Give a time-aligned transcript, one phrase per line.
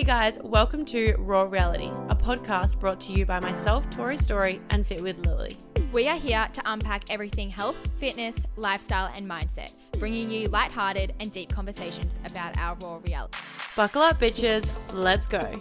[0.00, 4.58] Hey guys, welcome to Raw Reality, a podcast brought to you by myself, Tori Story,
[4.70, 5.58] and Fit with Lily.
[5.92, 11.30] We are here to unpack everything health, fitness, lifestyle, and mindset, bringing you lighthearted and
[11.30, 13.36] deep conversations about our raw reality.
[13.76, 15.60] Buckle up, bitches, let's go.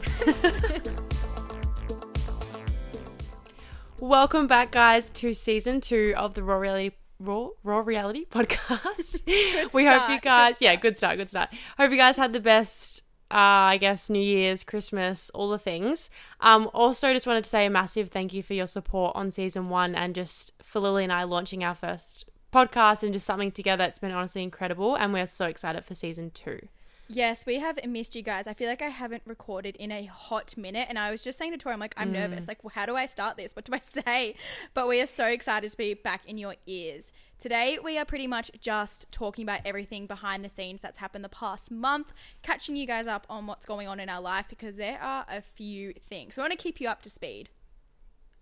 [4.00, 9.74] welcome back, guys, to season two of the Raw Reality raw raw reality podcast.
[9.74, 11.50] we hope you guys, yeah, good start, good start.
[11.78, 13.04] Hope you guys had the best.
[13.32, 16.10] Uh, I guess New Year's, Christmas, all the things.
[16.42, 19.70] Um, also, just wanted to say a massive thank you for your support on season
[19.70, 23.84] one and just for Lily and I launching our first podcast and just something together.
[23.84, 26.68] It's been honestly incredible, and we're so excited for season two.
[27.12, 28.46] Yes, we have missed you guys.
[28.46, 31.54] I feel like I haven't recorded in a hot minute, and I was just saying
[31.54, 32.48] to Tori, I'm like, I'm nervous.
[32.48, 33.56] Like, well, how do I start this?
[33.56, 34.36] What do I say?
[34.76, 37.12] But we are so excited to be back in your ears.
[37.40, 41.30] Today, we are pretty much just talking about everything behind the scenes that's happened the
[41.30, 42.12] past month,
[42.44, 45.42] catching you guys up on what's going on in our life because there are a
[45.42, 46.36] few things.
[46.36, 47.48] We want to keep you up to speed.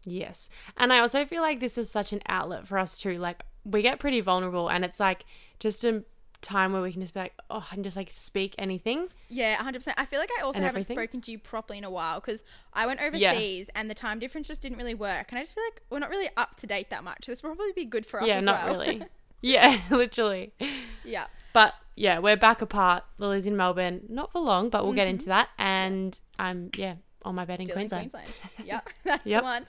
[0.04, 0.50] Yes.
[0.78, 3.20] And I also feel like this is such an outlet for us too.
[3.20, 5.26] Like we get pretty vulnerable and it's like
[5.60, 6.04] just a
[6.42, 9.08] time where we can just be like, oh, and just like speak anything.
[9.30, 9.94] Yeah, 100%.
[9.98, 10.98] I feel like I also haven't everything?
[10.98, 12.44] spoken to you properly in a while because
[12.74, 15.28] I went overseas and the time difference just didn't really work.
[15.30, 17.28] And I just feel like we're not really up to date that much.
[17.28, 18.80] This will probably be good for us yeah, not well.
[18.80, 19.04] really.
[19.40, 20.52] Yeah, literally.
[21.06, 21.28] yeah.
[21.54, 23.04] But yeah, we're back apart.
[23.20, 25.12] Lily's in Melbourne, not for long, but we'll get mm-hmm.
[25.12, 25.50] into that.
[25.60, 26.96] And I'm yeah
[27.28, 28.12] on my bed in Still in Queensland.
[28.12, 28.34] Queensland.
[28.66, 29.42] yeah, that's Yep.
[29.42, 29.68] the one.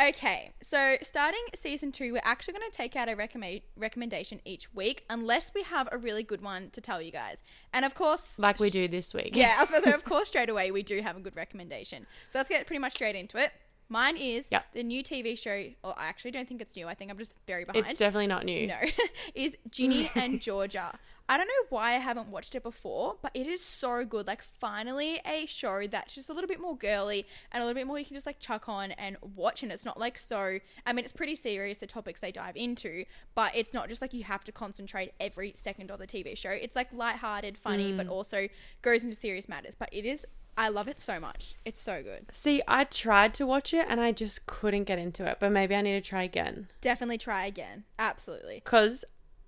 [0.00, 4.72] Okay, so starting season two, we're actually going to take out a recommend recommendation each
[4.74, 7.42] week, unless we have a really good one to tell you guys.
[7.72, 9.30] And of course, Like we do this week.
[9.36, 9.94] yeah, I was to.
[9.94, 12.06] Of course, straight away we do have a good recommendation.
[12.28, 13.52] So let's get pretty much straight into it.
[13.88, 14.66] Mine is Yep.
[14.72, 15.70] the new TV show.
[15.82, 16.88] Well, I actually don't think it's new.
[16.88, 17.86] I think I'm just very behind.
[17.86, 18.66] It's definitely not new.
[18.66, 18.78] No,
[19.34, 20.98] is Ginny and Georgia.
[21.26, 24.26] I don't know why I haven't watched it before, but it is so good.
[24.26, 27.86] Like, finally, a show that's just a little bit more girly and a little bit
[27.86, 29.62] more you can just like chuck on and watch.
[29.62, 30.58] And it's not like so.
[30.84, 34.12] I mean, it's pretty serious the topics they dive into, but it's not just like
[34.12, 36.50] you have to concentrate every second of the TV show.
[36.50, 37.96] It's like lighthearted, funny, mm.
[37.96, 38.48] but also
[38.82, 39.74] goes into serious matters.
[39.74, 40.26] But it is.
[40.56, 41.54] I love it so much.
[41.64, 42.26] It's so good.
[42.32, 45.74] See, I tried to watch it and I just couldn't get into it, but maybe
[45.74, 46.68] I need to try again.
[46.80, 47.84] Definitely try again.
[47.98, 48.60] Absolutely.
[48.64, 49.04] because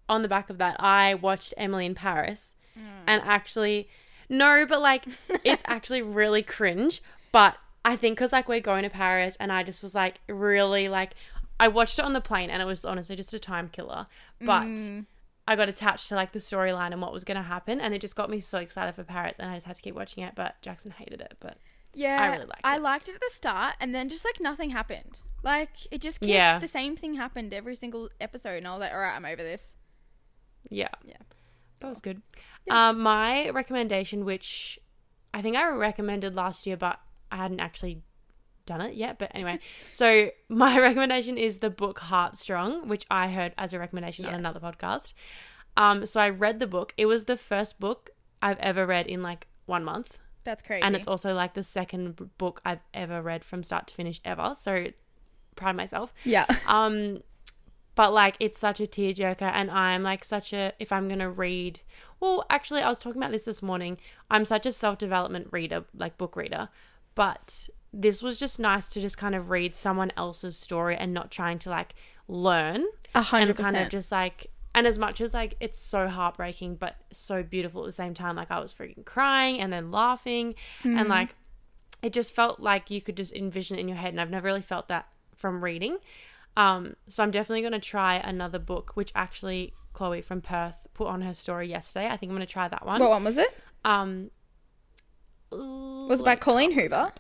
[0.09, 2.83] on the back of that, I watched Emily in Paris, Mm.
[3.07, 3.89] and actually,
[4.29, 5.07] no, but like
[5.45, 7.01] it's actually really cringe.
[7.33, 10.89] But I think because like we're going to Paris, and I just was like really
[10.89, 11.15] like
[11.59, 14.07] I watched it on the plane, and it was honestly just a time killer.
[14.41, 15.07] But Mm.
[15.49, 18.01] I got attached to like the storyline and what was going to happen, and it
[18.01, 20.35] just got me so excited for Paris, and I just had to keep watching it.
[20.35, 21.59] But Jackson hated it, but
[21.95, 22.83] Yeah, I really liked I it.
[22.83, 25.21] liked it at the start, and then just like nothing happened.
[25.43, 26.59] Like it just kept, Yeah.
[26.59, 29.43] the same thing happened every single episode, and I was like, all right, I'm over
[29.43, 29.77] this.
[30.69, 30.89] Yeah.
[31.05, 31.17] Yeah.
[31.81, 32.23] That was good.
[32.71, 34.79] Um, my recommendation, which
[35.33, 36.99] I think I recommended last year, but
[37.31, 38.03] I hadn't actually
[38.67, 39.19] done it yet.
[39.19, 39.59] But anyway,
[39.93, 44.61] so my recommendation is the book Heartstrong, which I heard as a recommendation on another
[44.61, 45.13] podcast.
[45.77, 46.93] Um, so I read the book.
[46.97, 48.11] It was the first book
[48.43, 50.19] I've ever read in like one month.
[50.45, 50.83] That's crazy.
[50.83, 54.53] And it's also like the second book I've ever read from start to finish ever.
[54.55, 54.87] So
[55.57, 56.15] proud of myself.
[56.25, 57.23] yeah, Um,
[57.97, 61.81] but like it's such a tearjerker, and I'm like such a if I'm gonna read.
[62.21, 63.99] Well, actually, I was talking about this this morning.
[64.31, 66.69] I'm such a self development reader, like book reader,
[67.15, 67.69] but
[67.99, 71.59] this was just nice to just kind of read someone else's story and not trying
[71.61, 71.95] to like
[72.29, 72.85] learn.
[73.15, 76.77] A hundred and kind of just like and as much as like it's so heartbreaking
[76.77, 80.55] but so beautiful at the same time like i was freaking crying and then laughing.
[80.83, 80.99] Hmm.
[80.99, 81.35] and like
[82.03, 84.45] it just felt like you could just envision it in your head and i've never
[84.45, 85.97] really felt that from reading.
[86.59, 91.07] Um so i'm definitely going to try another book which actually chloe from perth put
[91.07, 92.07] on her story yesterday.
[92.09, 93.01] I think i'm going to try that one.
[93.01, 93.57] What one was it?
[93.87, 94.31] um
[95.51, 97.13] Was it by Colleen Hoover?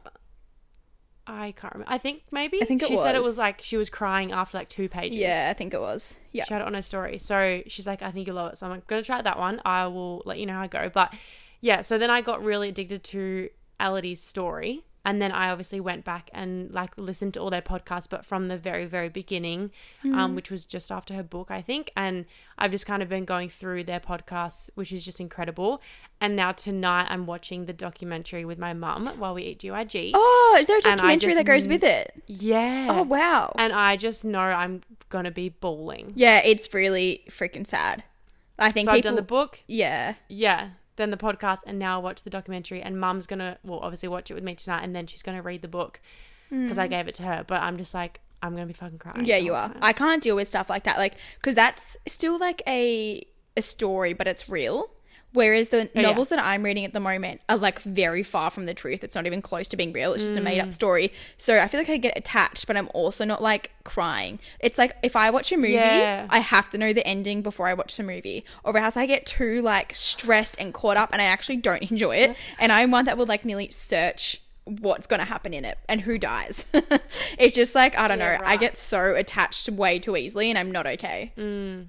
[1.26, 3.26] I can't remember i think maybe I think it she said it was.
[3.26, 6.14] was like she was crying after like two pages Yeah, I think it was.
[6.32, 7.18] Yeah, She had it on her story.
[7.18, 8.58] So she's like, I think you'll love it.
[8.58, 9.60] So I'm like, gonna try that one.
[9.64, 10.90] I will let you know how I go.
[10.92, 11.14] But
[11.60, 13.48] yeah, so then I got really addicted to
[13.80, 14.84] Elodie's story.
[15.06, 18.48] And then I obviously went back and like listened to all their podcasts, but from
[18.48, 19.70] the very, very beginning,
[20.04, 21.92] um, which was just after her book, I think.
[21.96, 22.24] And
[22.58, 25.80] I've just kind of been going through their podcasts, which is just incredible.
[26.20, 30.10] And now tonight I'm watching the documentary with my mum while we eat GYG.
[30.12, 32.20] Oh, is there a documentary just that goes with it?
[32.26, 32.88] Yeah.
[32.90, 33.54] Oh wow.
[33.56, 36.14] And I just know I'm gonna be bawling.
[36.16, 38.02] yeah, it's really freaking sad.
[38.58, 42.22] I think So I've done the book, yeah, yeah, then the podcast, and now watch
[42.22, 42.82] the documentary.
[42.82, 45.62] And Mum's gonna, well, obviously watch it with me tonight, and then she's gonna read
[45.62, 46.00] the book
[46.50, 47.44] because I gave it to her.
[47.46, 49.24] But I'm just like, I'm gonna be fucking crying.
[49.24, 49.26] Mm.
[49.26, 49.68] yeah, you are.
[49.68, 49.78] time.
[49.82, 53.26] I can't deal with stuff like that, like because that's still like a
[53.56, 54.90] a story, but it's real.
[55.32, 56.00] Whereas the yeah.
[56.00, 59.04] novels that I'm reading at the moment are like very far from the truth.
[59.04, 60.14] It's not even close to being real.
[60.14, 60.74] It's just a made up mm.
[60.74, 61.12] story.
[61.36, 64.38] So I feel like I get attached, but I'm also not like crying.
[64.60, 66.26] It's like if I watch a movie, Yeah.
[66.30, 69.26] I have to know the ending before I watch the movie, or else I get
[69.26, 72.36] too like stressed and caught up, and I actually don't enjoy it.
[72.58, 76.00] And I'm one that would like nearly search what's going to happen in it and
[76.00, 76.66] who dies.
[77.38, 78.44] it's just like I don't Yeah, know.
[78.44, 81.32] I get so attached way too easily, and I'm not okay.
[81.36, 81.88] Mm.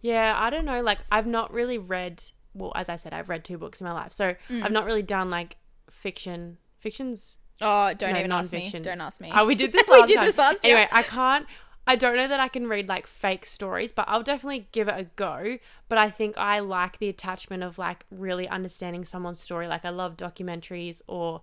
[0.00, 0.80] Yeah, I don't know.
[0.82, 2.24] Like, I've not really read.
[2.54, 4.64] Well, as I said, I've read two books in my life, so Mm.
[4.64, 5.56] I've not really done like
[5.90, 6.58] fiction.
[6.78, 7.38] Fiction's.
[7.60, 8.70] Oh, don't No, even ask me.
[8.70, 9.30] Don't ask me.
[9.34, 10.24] Oh, we did this We did time.
[10.26, 10.76] this last year.
[10.76, 11.46] Anyway, I can't.
[11.86, 14.94] I don't know that I can read like fake stories, but I'll definitely give it
[14.96, 15.58] a go.
[15.88, 19.66] But I think I like the attachment of like really understanding someone's story.
[19.66, 21.42] Like I love documentaries or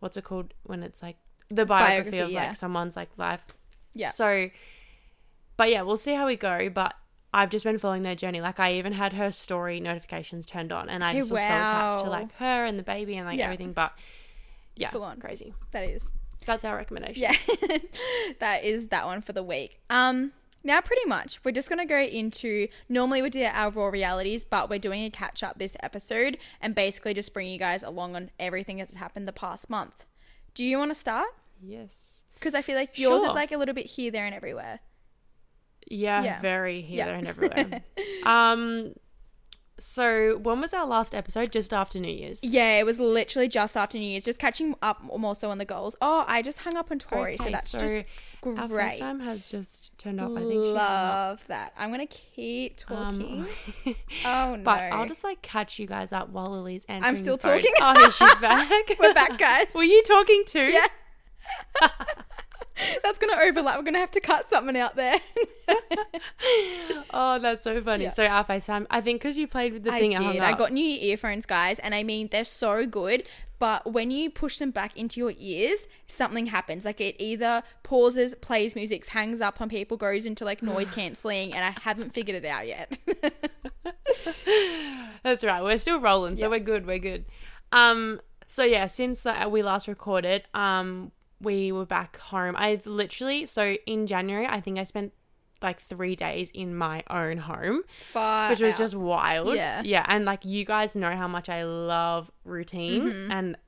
[0.00, 1.16] what's it called when it's like
[1.48, 2.46] the biography, Biography, of yeah.
[2.48, 3.44] like someone's like life.
[3.94, 4.08] Yeah.
[4.08, 4.48] So,
[5.56, 6.70] but yeah, we'll see how we go.
[6.70, 6.94] But
[7.34, 8.40] I've just been following their journey.
[8.40, 11.46] Like I even had her story notifications turned on, and I Okay, just was so
[11.46, 13.46] attached to like her and the baby and like Yeah.
[13.46, 13.72] everything.
[13.72, 13.92] But
[14.76, 15.18] yeah, Full on.
[15.20, 15.54] crazy.
[15.72, 16.04] that is.
[16.44, 17.22] That's our recommendation.
[17.22, 17.78] Yeah.
[18.40, 19.80] that is that one for the week.
[19.90, 20.32] Um
[20.64, 24.68] now pretty much we're just gonna go into normally we do our raw realities, but
[24.70, 28.30] we're doing a catch up this episode and basically just bring you guys along on
[28.38, 30.04] everything that's happened the past month.
[30.54, 31.28] Do you want to start?
[31.62, 32.22] Yes.
[32.34, 34.80] Because I feel like yours is like a little bit here, there, and everywhere.
[35.92, 36.40] Yeah, Yeah.
[36.40, 37.82] very here, there, and everywhere.
[38.24, 38.94] um,
[39.78, 41.50] so when was our last episode?
[41.50, 42.42] Just after New Year's.
[42.44, 45.64] Yeah, it was literally just after New Year's, just catching up more so on the
[45.64, 45.96] goals.
[46.00, 48.04] Oh, I just hung up on Tori, so that's so just
[48.44, 49.00] Our great.
[49.00, 50.30] FaceTime has just turned off.
[50.36, 50.54] I think.
[50.66, 51.72] Love that.
[51.76, 53.40] I'm gonna keep talking.
[53.40, 53.48] Um,
[54.24, 54.60] oh no!
[54.62, 57.16] but I'll just like catch you guys up while Lily's answering.
[57.16, 57.60] still the phone.
[57.60, 57.72] talking.
[57.80, 58.70] Oh, she's back.
[59.00, 59.66] We're back, guys.
[59.74, 60.70] Were you talking too?
[60.70, 60.86] Yeah.
[63.02, 63.76] That's gonna overlap.
[63.78, 65.18] We're gonna have to cut something out there.
[67.14, 68.04] Oh, that's so funny.
[68.04, 68.10] Yeah.
[68.10, 70.36] So our FaceTime, I think, because you played with the I thing, did.
[70.36, 73.24] it I got new earphones, guys, and I mean they're so good.
[73.58, 76.84] But when you push them back into your ears, something happens.
[76.86, 81.52] Like it either pauses, plays music, hangs up on people, goes into like noise cancelling,
[81.52, 82.98] and I haven't figured it out yet.
[85.22, 85.62] That's right.
[85.62, 86.50] We're still rolling, so Yeah.
[86.50, 86.86] we're good.
[86.86, 87.24] We're good.
[87.72, 88.20] Um.
[88.46, 91.12] So yeah, since that we last recorded, um,
[91.42, 92.54] we were back home.
[92.56, 95.12] I literally so in January, I think I spent
[95.60, 98.78] like three days in my own home, Far which was out.
[98.78, 99.54] just wild.
[99.54, 99.82] Yeah.
[99.84, 103.32] Yeah, and like you guys know how much I love routine, Mm-hmm.
[103.32, 103.58] and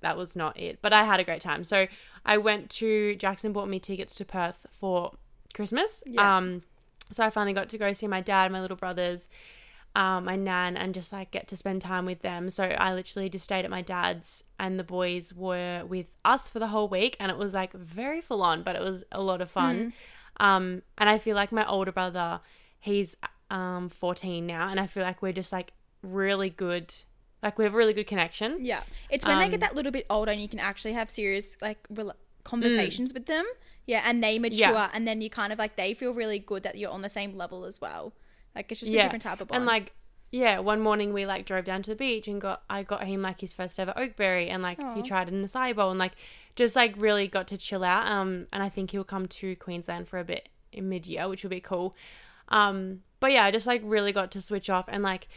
[0.00, 0.80] that was not it.
[0.82, 1.62] But I had a great time.
[1.64, 1.86] So
[2.24, 5.12] I went to Jackson bought me tickets to Perth for
[5.54, 6.02] Christmas.
[6.06, 6.36] Yeah.
[6.38, 6.62] Um.
[7.10, 9.28] So I finally got to go see my dad, my little brothers,
[9.94, 12.48] um, my nan, and just like get to spend time with them.
[12.50, 16.58] So I literally just stayed at my dad's, and the boys were with us for
[16.58, 19.40] the whole week, and it was like very full on, but it was a lot
[19.42, 19.92] of fun.
[20.40, 22.40] Um, and I feel like my older brother,
[22.80, 23.16] he's
[23.50, 25.72] um 14 now, and I feel like we're just like
[26.02, 26.92] really good,
[27.42, 28.64] like we have a really good connection.
[28.64, 31.10] Yeah, it's when they get Um, that little bit older and you can actually have
[31.10, 32.14] serious like rela-
[32.44, 33.44] conversations with them.
[33.86, 34.72] Yeah, and they mature, Mm.
[34.72, 34.90] Yeah.
[34.94, 37.36] and then you kind of like they feel really good that you're on the same
[37.36, 38.14] level as well.
[38.54, 39.58] Like it's just a different type of bond.
[39.58, 39.92] And like,
[40.30, 43.22] yeah, one morning we like drove down to the beach and got I got him
[43.22, 44.94] like his first ever oakberry and like Aw.
[44.94, 46.12] he tried it in the acai bowl and like
[46.56, 48.06] just like really got to chill out.
[48.10, 51.42] Um, and I think he'll come to Queensland for a bit in mid year, which
[51.42, 51.94] will be cool.
[52.48, 55.28] Um, but yeah, I just like really got to switch off and like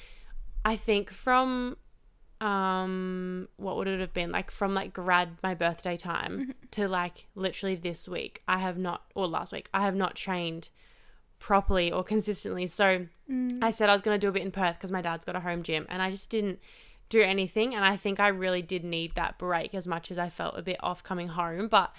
[0.64, 1.78] I think from
[2.42, 7.28] um what would it have been like from like grad my birthday time to like
[7.34, 10.68] literally this week i have not or last week i have not trained
[11.40, 13.08] properly or consistently so
[13.62, 15.36] I said I was going to do a bit in Perth because my dad's got
[15.36, 16.60] a home gym and I just didn't
[17.10, 17.74] do anything.
[17.76, 20.62] And I think I really did need that break as much as I felt a
[20.62, 21.68] bit off coming home.
[21.68, 21.94] But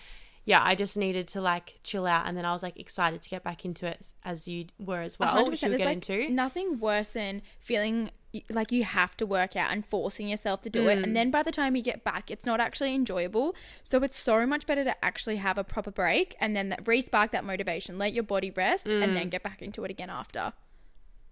[0.45, 2.27] yeah, I just needed to like chill out.
[2.29, 5.19] And then I was like excited to get back into it as you were as
[5.19, 6.29] well, which we'll get like into.
[6.29, 8.11] nothing worse than feeling
[8.51, 11.05] like you have to work out and forcing yourself to do it, Mm.
[11.05, 13.57] and then by the time you get back, it's not actually enjoyable.
[13.83, 17.31] So it's so much better to actually have a proper break and then that re-spark
[17.31, 19.15] that motivation, let your body rest, and Mm.
[19.15, 20.53] then get back into it again after.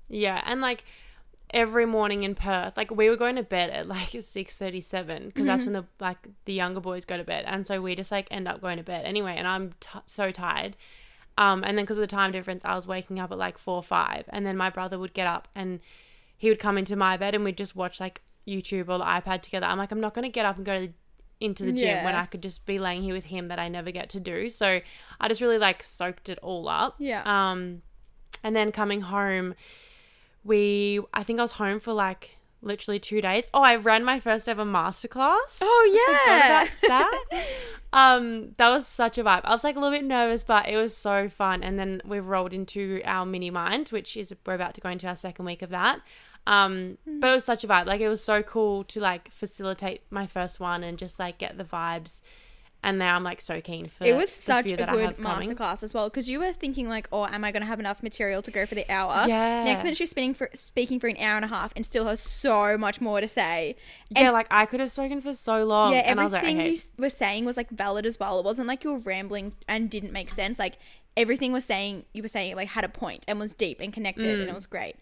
[0.09, 0.43] Yeah.
[0.45, 0.85] And like
[1.51, 5.65] every morning in Perth, like we were going to bed at like 6.37 because that's
[5.65, 7.45] when the like the younger boys go to bed.
[7.47, 9.35] And so we just like end up going to bed anyway.
[9.37, 10.77] And I'm t- so tired.
[11.37, 13.77] Um, and then because of the time difference, I was waking up at like four
[13.77, 15.81] or five, and then my brother would get up and
[16.37, 19.43] he would come into my bed and we'd just watch like YouTube or the iPad
[19.43, 19.67] together.
[19.67, 20.93] I'm like, I'm not going to get up and go to the,
[21.41, 23.91] into the gym when I could just be laying here with him that I never
[23.91, 24.49] get to do.
[24.49, 24.81] So
[25.21, 26.97] I just really like soaked it all up.
[26.99, 27.23] Yeah.
[27.25, 27.83] Um,
[28.43, 29.55] and then coming home,
[30.45, 33.47] we I think I was home for like literally two days.
[33.53, 35.59] Oh, I ran my first ever masterclass.
[35.63, 36.69] Oh yeah, about
[37.33, 37.47] that.
[37.93, 39.43] um, that was such a vibe.
[39.45, 41.63] I was like a little bit nervous, but it was so fun.
[41.63, 45.07] And then we've rolled into our mini mind, which is we're about to go into
[45.07, 46.01] our second week of that.
[46.47, 47.21] Um, Hmm.
[47.21, 47.87] but it was such a vibe.
[47.87, 51.57] Like it was so cool to like facilitate my first one and just like get
[51.59, 52.21] the vibes.
[52.85, 56.11] And now I'm like so keen for It was such a good masterclass as well
[56.11, 58.67] because you were thinking like, oh, am I going to have enough material to go
[58.67, 59.27] for the hour?
[59.27, 59.65] Yeah.
[59.65, 62.21] Next minute she's speaking for speaking for an hour and a half and still has
[62.21, 63.77] so much more to say.
[64.11, 65.95] Yeah, like I could have spoken for so long.
[65.95, 68.39] yeah, and I was everything like, okay, you were saying was like valid as well.
[68.39, 70.59] It wasn't like you were rambling and didn't make sense.
[70.59, 70.77] Like
[71.17, 74.27] everything was saying you were saying like had a point and was deep and connected
[74.27, 74.51] and mm.
[74.51, 74.97] it was great.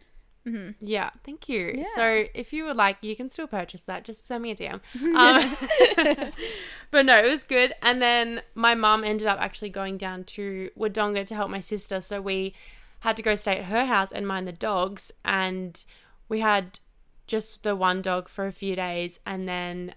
[0.80, 1.74] Yeah, thank you.
[1.78, 1.84] Yeah.
[1.94, 4.04] So if you would like, you can still purchase that.
[4.04, 4.80] Just send me a DM.
[5.12, 6.32] Um,
[6.90, 7.74] but no, it was good.
[7.82, 12.00] And then my mum ended up actually going down to Wodonga to help my sister.
[12.00, 12.54] So we
[13.00, 15.12] had to go stay at her house and mind the dogs.
[15.24, 15.84] And
[16.28, 16.80] we had
[17.26, 19.20] just the one dog for a few days.
[19.24, 19.94] And then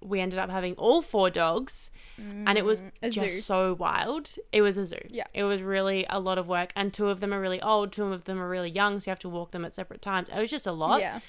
[0.00, 1.90] we ended up having all four dogs.
[2.18, 3.28] and it was Mm, just zoo.
[3.40, 4.30] so wild.
[4.52, 4.98] It was a zoo.
[5.08, 5.26] Yeah.
[5.34, 6.72] It was really a lot of work.
[6.74, 8.98] And two of them are really old, two of them are really young.
[9.00, 10.28] So you have to walk them at separate times.
[10.34, 11.00] It was just a lot.
[11.00, 11.20] Yeah.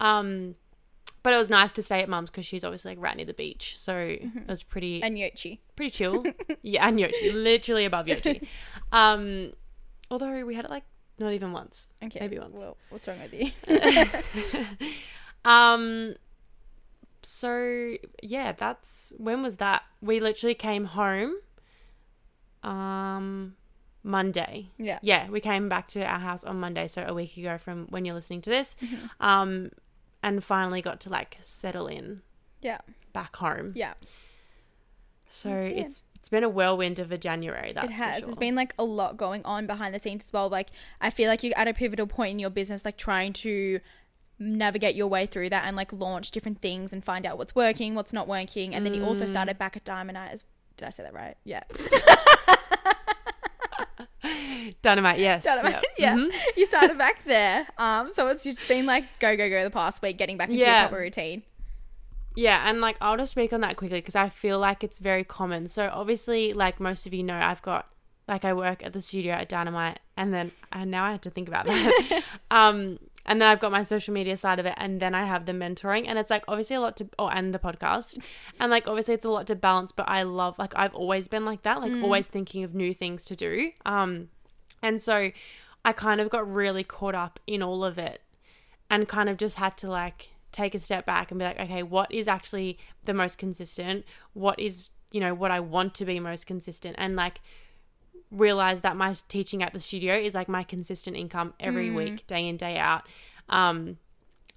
[0.00, 0.54] Um,
[1.24, 3.34] but it was nice to stay at mum's because she's obviously like right near the
[3.34, 5.06] beach, so it was pretty Mm-hmm.
[5.06, 5.60] And Yoshi.
[5.74, 6.24] pretty chill.
[6.62, 8.46] yeah, and Yoshi, literally above Yoshi.
[8.92, 9.52] Um,
[10.10, 10.84] although we had it like
[11.18, 12.20] not even once, Okay.
[12.20, 12.60] maybe once.
[12.60, 13.50] Well, what's wrong with you?
[15.44, 16.14] Um,
[17.30, 19.82] so yeah, that's when was that?
[20.00, 21.34] We literally came home.
[22.62, 23.54] Um,
[24.02, 24.70] Monday.
[24.78, 24.98] yeah.
[25.02, 28.04] yeah, we came back to our house on Monday, so a week ago from when
[28.04, 29.06] you're listening to this, Mm-hmm.
[29.20, 29.70] um,
[30.22, 32.22] and finally got to like settle in
[32.62, 32.78] Yeah.
[33.12, 33.72] back home.
[33.76, 33.94] Yeah.
[35.28, 35.72] So it.
[35.76, 37.72] it's it's been a whirlwind of a January.
[37.72, 38.16] That's it has.
[38.16, 38.24] Sure.
[38.26, 40.48] There's been like a lot going on behind the scenes as well.
[40.48, 40.70] Like
[41.00, 43.78] I feel like you're at a pivotal point in your business, like trying to
[44.38, 47.94] navigate your way through that and like launch different things and find out what's working,
[47.94, 48.74] what's not working.
[48.74, 50.44] And then you also started back at Diamond as
[50.76, 51.36] did I say that right?
[51.44, 51.62] Yeah.
[54.82, 55.18] Dynamite.
[55.18, 55.44] Yes.
[55.44, 56.14] Dynamite, yeah.
[56.14, 56.16] yeah.
[56.16, 56.32] Mhm.
[56.56, 57.66] You started back there.
[57.78, 60.60] Um, so it's just been like go, go, go the past week, getting back into
[60.62, 60.80] Yeah.
[60.80, 61.42] your proper routine.
[62.36, 65.24] Yeah, and like I'll just speak on that quickly because I feel like it's very
[65.24, 65.66] common.
[65.68, 67.88] So obviously, like most of you know, I've got
[68.28, 71.30] like I work at the studio at Dynamite, and then and now I have to
[71.30, 72.22] think about that.
[72.52, 75.44] um, and then I've got my social media side of it, and then I have
[75.44, 78.18] the mentoring, and it's like obviously a lot to oh, and the podcast,
[78.58, 79.92] and like obviously it's a lot to balance.
[79.92, 83.24] But I love like I've always been like that, like always thinking of new things
[83.26, 83.70] to do.
[83.86, 84.30] Um,
[84.82, 85.30] and so
[85.84, 88.22] I kind of got really caught up in all of it
[88.90, 91.82] and kind of just had to like take a step back and be like, okay,
[91.82, 94.04] what is actually the most consistent?
[94.32, 96.96] What is, you know, what I want to be most consistent?
[96.98, 97.40] And like
[98.30, 102.46] realize that my teaching at the studio is like my consistent income every week, day
[102.48, 103.02] in, day out.
[103.48, 103.96] Um,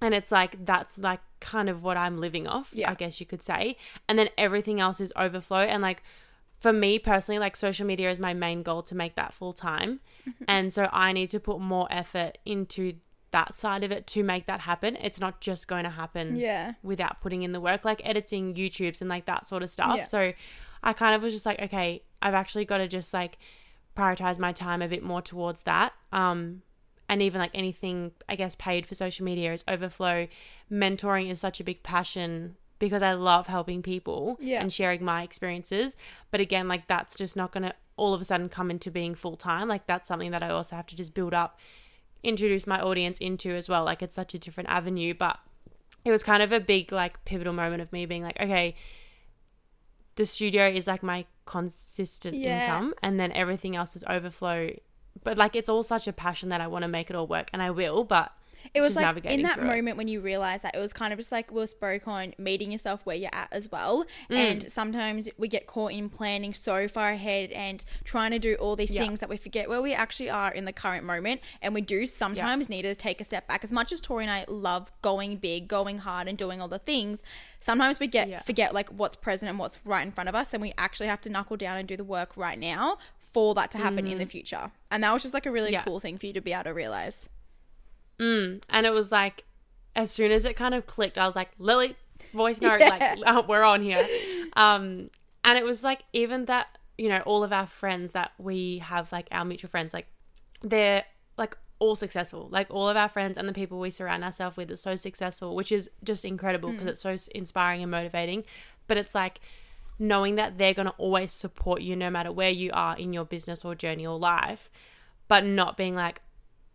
[0.00, 2.90] and it's like that's like kind of what I'm living off, Yeah.
[2.90, 3.76] I guess you could say.
[4.08, 5.58] And then everything else is overflow.
[5.60, 6.02] And like
[6.60, 10.00] for me personally, like social media is my main goal to make that full time.
[10.48, 12.94] and so I need to put more effort into
[13.30, 14.94] that side of it to make that happen.
[14.96, 16.74] It's not just going to happen Yeah.
[16.82, 19.96] without putting in the work, like editing YouTubes and like that sort of stuff.
[19.96, 20.04] Yeah.
[20.04, 20.32] So
[20.82, 23.38] I kind of was just like, okay, I've actually got to just like
[23.96, 25.92] prioritize my time a bit more towards that.
[26.12, 26.62] Um,
[27.08, 30.28] and even like anything, I guess, paid for social media is overflow.
[30.70, 34.62] Mentoring is such a big passion because I love helping people Yeah.
[34.62, 35.94] and sharing my experiences.
[36.30, 39.14] But again, like that's just not going to all of a sudden come into being
[39.14, 39.68] full time.
[39.68, 41.58] Like that's something that I also have to just build up,
[42.22, 43.84] introduce my audience into as well.
[43.84, 45.12] Like it's such a different avenue.
[45.12, 45.38] But
[46.04, 48.74] it was kind of a big, like, pivotal moment of me being like, okay,
[50.16, 52.64] the studio is like my consistent Yeah.
[52.64, 54.70] income and then everything else is overflow
[55.24, 57.50] but like it's all such a passion that i want to make it all work
[57.52, 58.32] and i will but
[58.74, 59.76] It was like in that through it.
[59.76, 62.72] moment when you realize that it was kind of just like Will spoke on meeting
[62.72, 64.04] yourself where you're at as well.
[64.30, 64.36] Mm.
[64.36, 68.76] And sometimes we get caught in planning so far ahead and trying to do all
[68.76, 69.02] these Yeah.
[69.02, 71.40] things that we forget where we actually are in the current moment.
[71.60, 73.64] And we do sometimes need to take a step back.
[73.64, 76.78] As much as Tori and I love going big, going hard, and doing all the
[76.78, 77.22] things,
[77.60, 78.40] sometimes we get Yeah.
[78.40, 81.20] forget like what's present and what's right in front of us, and we actually have
[81.22, 84.26] to knuckle down and do the work right now for that to happen in the
[84.26, 84.70] future.
[84.90, 85.72] And that was just like a really Mm.
[85.72, 85.82] Yeah.
[85.84, 87.28] cool thing for you to be able to realize.
[88.18, 88.62] Mm.
[88.68, 89.44] And it was like,
[89.94, 91.96] as soon as it kind of clicked, I was like, Lily,
[92.32, 92.88] voice note, Yeah.
[92.88, 94.06] like, oh, we're on here.
[94.56, 95.10] Um,
[95.44, 99.10] and it was like, even that, you know, all of our friends that we have,
[99.12, 100.06] like our mutual friends, like,
[100.62, 101.04] they're
[101.36, 102.48] like all successful.
[102.50, 105.56] Like, all of our friends and the people we surround ourselves with are so successful,
[105.56, 108.44] which is just incredible because it's so inspiring and motivating.
[108.86, 109.40] But it's like,
[109.98, 113.24] knowing that they're going to always support you no matter where you are in your
[113.24, 114.70] business or journey or life,
[115.28, 116.20] but not being like,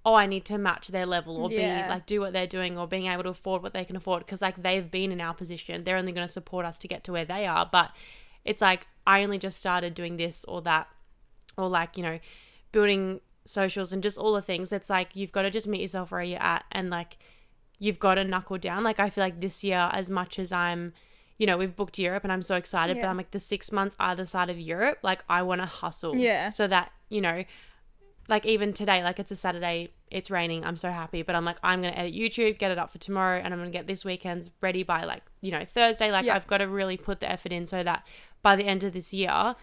[0.05, 1.83] oh, I need to match their level or Yeah.
[1.83, 4.25] be like do what they're doing or being able to afford what they can afford
[4.25, 5.83] because like they've been in our position.
[5.83, 7.67] They're only going to support us to get to where they are.
[7.69, 7.91] But
[8.45, 10.87] it's like I only just started doing this or that
[11.57, 12.19] or like, you know,
[12.71, 14.71] building socials and just all the things.
[14.71, 17.17] It's like you've got to just meet yourself where you're at and like
[17.79, 18.83] you've got to knuckle down.
[18.83, 20.93] Like I feel like this year, as much as I'm,
[21.37, 23.95] you know, we've booked Europe and I'm so excited, but I'm like the six months
[23.99, 26.15] either side of Europe, like I want to hustle.
[26.15, 26.49] Yeah.
[26.49, 27.43] So that, you know,
[28.27, 30.65] like even today, like it's a Saturday, it's raining.
[30.65, 33.39] I'm so happy, but I'm like, I'm to edit YouTube, get it up for tomorrow,
[33.43, 36.11] and I'm to get this weekend's ready by like, you know, Thursday.
[36.11, 36.35] Like Yeah.
[36.35, 38.05] I've got to really put the effort in so that
[38.41, 39.55] by the end of this year,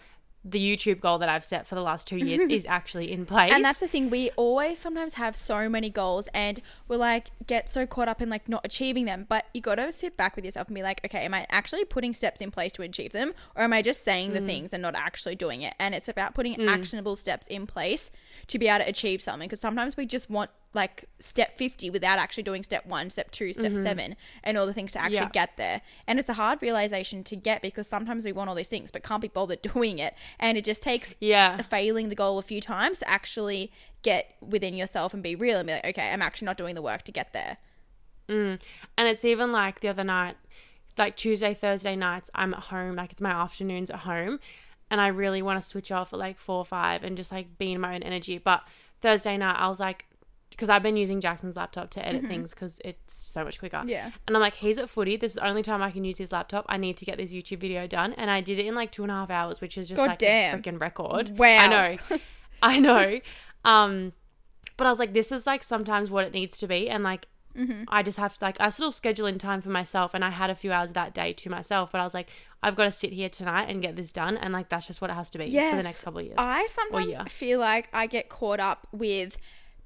[0.47, 3.51] the YouTube goal that I've set for the last two years is actually in place.
[3.51, 7.71] And that's the thing, we always sometimes have so many goals and we're like, get
[7.71, 9.25] so caught up in like not achieving them.
[9.27, 11.87] But you got to sit back with yourself and be like, okay, am I actually
[11.87, 13.33] putting steps in place to achieve them?
[13.57, 14.35] Or am I just saying Mm.
[14.35, 15.73] the things and not actually doing it?
[15.79, 18.11] And it's about putting actionable steps in place
[18.49, 19.47] to be able to achieve something.
[19.49, 23.53] Because sometimes we just want like step 50 without actually doing step one, step two,
[23.53, 25.25] step seven, and all the things to actually Mm-hmm.
[25.27, 25.47] Yeah.
[25.47, 25.81] get there.
[26.09, 29.05] And it's a hard realization to get because sometimes we want all these things but
[29.05, 30.15] can't be bothered doing it.
[30.41, 31.63] And it just takes yeah.
[31.63, 33.71] failing the goal a few times to actually
[34.03, 36.83] get within yourself and be real and be like, okay, I'm actually not doing the
[36.83, 37.59] work to get there.
[38.29, 38.59] And
[38.99, 40.37] it's even like the other night,
[40.97, 44.41] like Tuesday, Thursday nights, I'm at home, like it's my afternoons at home,
[44.95, 47.59] and I really want to switch off at like four or five and just like
[47.59, 48.39] be in my own energy.
[48.39, 48.63] But
[49.01, 50.07] Thursday night, I was like,
[50.51, 53.79] because I've been using Jackson's laptop to edit things because it's so much quicker.
[53.79, 53.89] Mm-hmm.
[53.89, 54.13] Yeah.
[54.29, 55.17] And I'm like, he's at footy.
[55.17, 56.65] This is the only time I can use his laptop.
[56.69, 58.13] I need to get this YouTube video done.
[58.13, 60.11] And I did it in like two and a half hours, which is just God
[60.11, 60.57] like damn.
[60.57, 61.37] a freaking record.
[61.37, 61.59] Wow.
[61.59, 62.19] I know.
[62.63, 63.21] I know.
[63.65, 64.13] Um,
[64.77, 66.89] but I was like, this is like sometimes what it needs to be.
[66.89, 67.85] And like, Mm-hmm.
[67.89, 70.51] I just have to like I still schedule in time for myself and I had
[70.51, 72.31] a few hours that day to myself but I was like
[72.63, 75.11] I've got to sit here tonight and get this done and like that's just what
[75.11, 76.37] it has to be for the next couple of years.
[76.39, 79.37] I sometimes feel like I get caught up with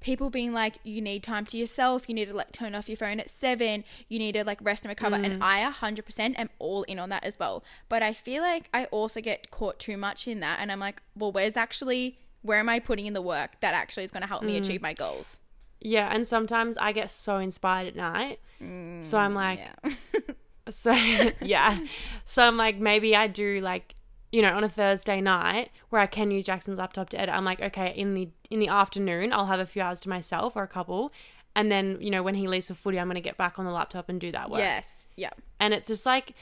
[0.01, 2.95] people being like, you need time to yourself, you need to like turn off your
[2.97, 5.17] phone at seven, you need to like rest and recover.
[5.17, 5.25] Mm.
[5.25, 7.63] And I 100% am all in on that as well.
[7.89, 10.59] But I feel like I also get caught too much in that.
[10.61, 14.05] And I'm like, well, where's actually, where am I putting in the work that actually
[14.05, 14.47] is going to help Mm.
[14.47, 15.41] me achieve my goals?
[15.81, 18.39] Yeah, and sometimes I get so inspired at night.
[18.61, 19.91] Mm, so I'm like Yeah.
[20.69, 20.91] so
[21.41, 21.79] yeah.
[22.25, 23.95] So I'm like maybe I do like
[24.31, 27.33] you know on a Thursday night where I can use Jackson's laptop to edit.
[27.33, 30.55] I'm like okay, in the in the afternoon I'll have a few hours to myself
[30.55, 31.11] or a couple
[31.55, 33.65] and then you know when he leaves for footy I'm going to get back on
[33.65, 34.59] the laptop and do that work.
[34.59, 35.07] yes.
[35.15, 35.31] Yeah.
[35.59, 36.33] and it's just like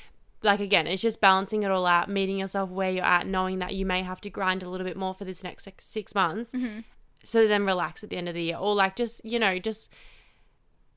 [0.44, 3.74] like again it's just balancing it all out meeting yourself where you're at knowing that
[3.74, 6.52] you may have to grind a little bit more for this next six, six months
[6.52, 6.80] mm-hmm.
[7.28, 9.92] So then relax at the end of the year or like just you know just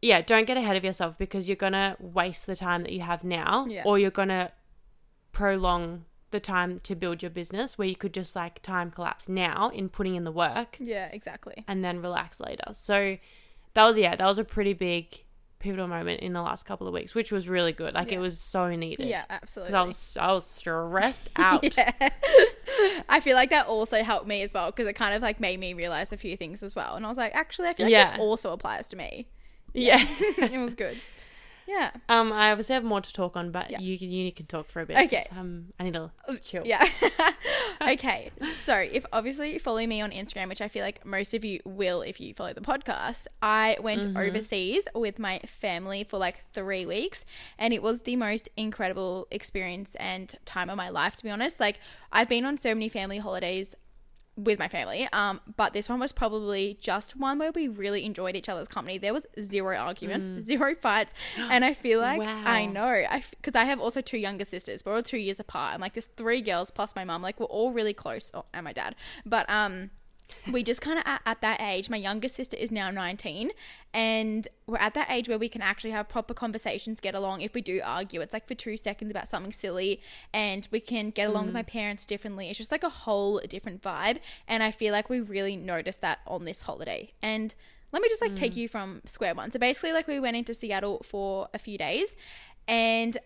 [0.02, 3.24] yeah don't get ahead of yourself because you're gonna waste the time that you have
[3.24, 3.82] now Yeah.
[3.84, 4.52] or you're gonna
[5.32, 9.68] prolong the time to build your business where you could just like time collapse now
[9.70, 11.64] in putting in the work Yeah, exactly.
[11.66, 13.16] and then relax later so
[13.74, 15.24] that was yeah that was a pretty big
[15.60, 18.16] pivotal moment in the last couple of weeks which was really good like Yeah.
[18.16, 19.74] it was so needed Yeah, absolutely.
[19.74, 21.76] I was I was stressed out.
[21.76, 21.92] Yeah.
[23.08, 25.60] I feel like that also helped me as well because it kind of like made
[25.60, 26.94] me realize a few things as well.
[26.96, 28.10] And I was like, actually, I feel like Yeah.
[28.12, 29.28] this also applies to me.
[29.74, 29.98] yeah.
[30.20, 30.98] it was good.
[31.66, 31.90] Yeah.
[32.08, 33.78] um, I obviously have more to talk on, but Yeah.
[33.80, 34.96] you can you can talk for a bit.
[35.06, 35.24] Okay.
[35.36, 36.10] Um, I need to
[36.42, 36.66] chill.
[36.66, 36.84] Yeah.
[37.82, 38.30] okay.
[38.48, 41.60] So, if obviously you follow me on Instagram, which I feel like most of you
[41.64, 44.16] will if you follow the podcast, I went Mm-hmm.
[44.16, 47.24] overseas with my family for like three weeks,
[47.58, 51.60] and it was the most incredible experience and time of my life, to be honest.
[51.60, 51.78] Like,
[52.12, 53.74] I've been on so many family holidays
[54.44, 55.08] with my family.
[55.12, 58.98] Um, but this one was probably just one where we really enjoyed each other's company.
[58.98, 63.64] There was zero arguments, zero fights, and I feel like I know I because I
[63.64, 64.84] have also two younger sisters.
[64.84, 67.22] We're all two years apart, and like there's three girls plus my mum.
[67.22, 68.94] Like we're all really close, oh, and my dad.
[69.24, 69.90] But um,
[70.52, 71.90] we just kind of at, at that age.
[71.90, 73.50] My youngest sister is now 19,
[73.92, 77.40] and we're at that age where we can actually have proper conversations, get along.
[77.40, 80.00] If we do argue, it's like for two seconds about something silly,
[80.32, 81.68] and we can get along with my mm.
[81.68, 82.48] parents differently.
[82.48, 86.20] It's just like a whole different vibe, and I feel like we really noticed that
[86.26, 87.12] on this holiday.
[87.22, 87.54] And
[87.92, 88.58] let me just like take mm.
[88.58, 89.50] you from square one.
[89.50, 92.16] So basically, like we went into Seattle for a few days,
[92.68, 93.18] and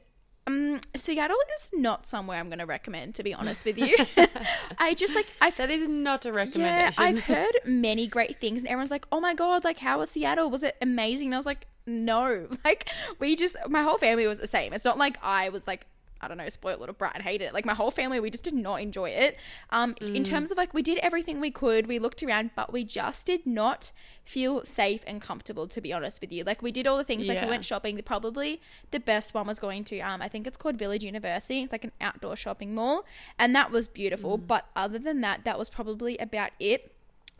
[0.46, 3.94] um, Seattle is not somewhere I'm going to recommend, to be honest with you.
[4.78, 6.94] I just like I That is not a recommendation.
[7.02, 7.08] yeah.
[7.08, 10.50] I've heard many great things, and everyone's like, "Oh my god, like how was Seattle?
[10.50, 14.40] Was it amazing?" And I was like, "No, like we just my whole family was
[14.40, 14.72] the same.
[14.72, 15.86] It's not like I was like."
[16.24, 17.54] I don't know, spoiled little brat and hated it.
[17.54, 19.36] Like my whole family, we just did not enjoy it.
[19.70, 20.24] Um, in Mm.
[20.24, 21.86] terms of like, we did everything we could.
[21.86, 23.92] We looked around, but we just did not
[24.24, 25.66] feel safe and comfortable.
[25.66, 27.26] To be honest with you, like we did all the things.
[27.26, 28.00] Like we went shopping.
[28.04, 28.60] Probably
[28.90, 31.62] the best one was going to um, I think it's called Village University.
[31.62, 33.04] It's like an outdoor shopping mall,
[33.38, 34.38] and that was beautiful.
[34.38, 34.46] Mm.
[34.46, 36.92] But other than that, that was probably about it.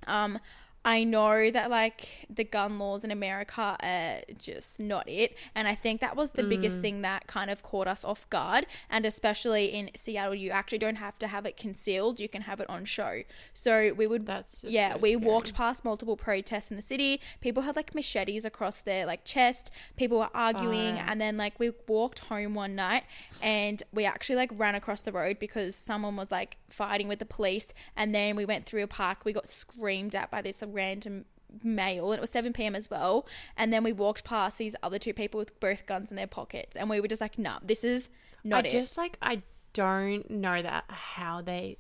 [0.07, 0.39] Um,
[0.85, 5.35] I know that like the gun laws in America are just not it.
[5.55, 6.49] And I think that was the Mm.
[6.51, 8.67] biggest thing that kind of caught us off guard.
[8.91, 12.61] And especially in Seattle, you actually don't have to have it concealed, you can have
[12.61, 13.23] it on show.
[13.55, 15.25] So we would That's yeah, so we scary.
[15.27, 17.21] walked past multiple protests in the city.
[17.41, 19.71] People had like machetes across their like chest.
[19.97, 23.05] People were arguing, and then like we walked home one night,
[23.43, 27.25] and we actually like ran across the road because someone was like fighting with the
[27.25, 27.73] police.
[27.97, 29.25] And then we went through a park.
[29.25, 31.25] We got screamed at by this random
[31.63, 32.75] male, and it was seven p.m.
[32.75, 33.27] as well.
[33.57, 36.77] And then we walked past these other two people with both guns in their pockets,
[36.77, 38.09] and we were just like, "Nah, this is
[38.43, 41.79] not I it." just like I don't know that how they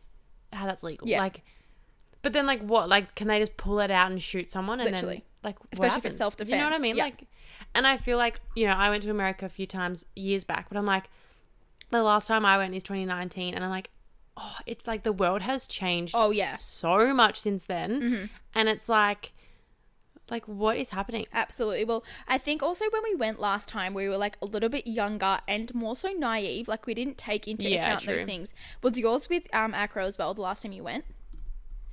[0.53, 1.09] how that's legal.
[1.09, 1.21] Yeah.
[1.21, 1.43] Like
[2.23, 2.89] but then like what?
[2.89, 5.17] Like can they just pull it out and shoot someone and Literally.
[5.17, 6.51] then like Especially if it's self-defense.
[6.51, 6.97] You know what I mean?
[6.97, 7.05] Yeah.
[7.05, 7.25] Like
[7.75, 10.69] and I feel like, you know, I went to America a few times years back,
[10.69, 11.11] but I'm like
[11.91, 13.91] the last time I went is 2019 and I'm like
[14.37, 18.01] oh, it's like the world has changed oh yeah, so much since then.
[18.01, 18.25] Mm-hmm.
[18.55, 19.33] And it's like
[20.31, 21.27] like what is happening?
[21.33, 21.85] Absolutely.
[21.85, 24.87] Well, I think also when we went last time, we were like a little bit
[24.87, 26.67] younger and more so naive.
[26.69, 28.55] Like we didn't take into Yeah, account those things.
[28.83, 30.33] Was yours with um Acro as well?
[30.35, 31.05] The last time you went?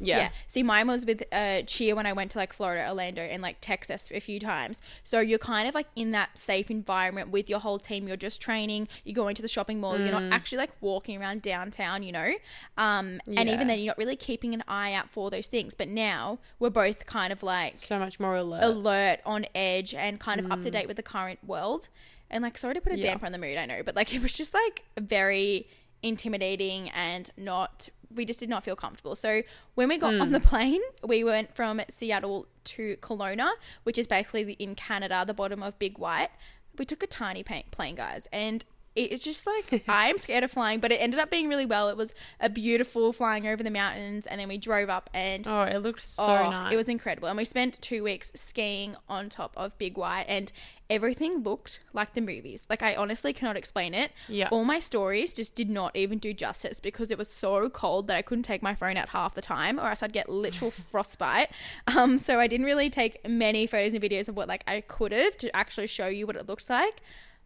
[0.07, 0.29] Yeah.
[0.47, 3.57] See, mine was with uh, Cheer when I went to like Florida, Orlando, and like
[3.61, 4.81] Texas a few times.
[5.03, 8.07] So you're kind of like in that safe environment with your whole team.
[8.07, 8.87] You're just training.
[9.03, 9.97] You're going to the shopping mall.
[9.97, 10.29] You're Mm.
[10.29, 12.33] not actually like walking around downtown, you know.
[12.77, 15.75] Um, and even then, you're not really keeping an eye out for those things.
[15.75, 18.63] But now we're both kind of like So much more alert.
[18.63, 21.89] alert, on edge, and kind of up to date with the current world.
[22.29, 22.99] And like, sorry to put a Mm.
[22.99, 23.03] Yeah.
[23.11, 25.67] damper on the mood, I know, but like, it was just like very
[26.01, 27.89] intimidating and not.
[28.15, 29.15] We just did not feel comfortable.
[29.15, 29.43] So
[29.75, 30.21] when we got Hmm.
[30.21, 33.51] on the plane, we went from Seattle to Kelowna,
[33.83, 36.29] which is basically the, in Canada, the bottom of Big White.
[36.77, 38.63] We took a tiny plane, guys, and
[38.95, 41.89] it's just like I'm scared of flying, but it ended up being really well.
[41.89, 45.63] It was a beautiful flying over the mountains, and then we drove up and oh,
[45.63, 46.73] it looked so Oh, nice.
[46.73, 47.27] It was incredible.
[47.27, 50.51] And we spent two weeks skiing on top of Big White and
[50.89, 52.67] everything looked like the movies.
[52.69, 54.11] Like I honestly cannot explain it.
[54.27, 54.49] Yeah.
[54.51, 58.17] All my stories just did not even do justice because it was so cold that
[58.17, 61.49] I couldn't take my phone out half the time or else I'd get literal frostbite.
[61.87, 65.13] Um so I didn't really take many photos and videos of what like I could
[65.13, 67.01] have to actually show you what it looks like.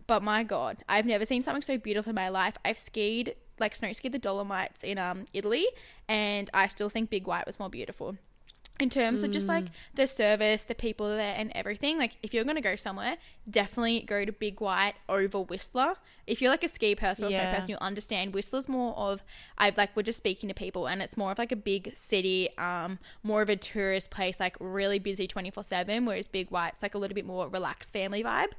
[0.07, 2.57] But my god, I've never seen something so beautiful in my life.
[2.63, 5.65] I've skied like snow skied the Dolomites in um Italy
[6.09, 8.17] and I still think Big White was more beautiful
[8.77, 9.49] in terms of just Mm.
[9.55, 11.97] like the service, the people there, and everything.
[11.97, 13.15] Like, if you're gonna go somewhere,
[13.49, 15.95] definitely go to Big White over Whistler.
[16.27, 19.23] If you're like a ski person or snow person, you'll understand Whistler's more of
[19.57, 22.49] I like we're just speaking to people, and it's more of like a big city,
[22.57, 26.05] um, more of a tourist place, like really busy twenty four seven.
[26.05, 28.51] Whereas Big White's like a little bit more relaxed family vibe.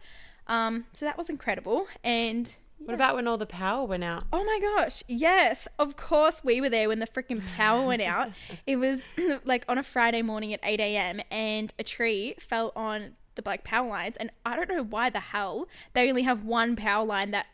[0.47, 4.25] Um, so that was incredible, and What about when all the power went out?
[4.33, 5.67] Oh my gosh, yes.
[5.79, 8.31] Of course, we were there when the freaking power went out.
[8.67, 9.07] It was
[9.45, 13.65] like on a Friday morning at 8 a.m., and a tree fell on the like
[13.65, 14.17] power lines.
[14.19, 17.47] And I don't know why the hell they only have one power line that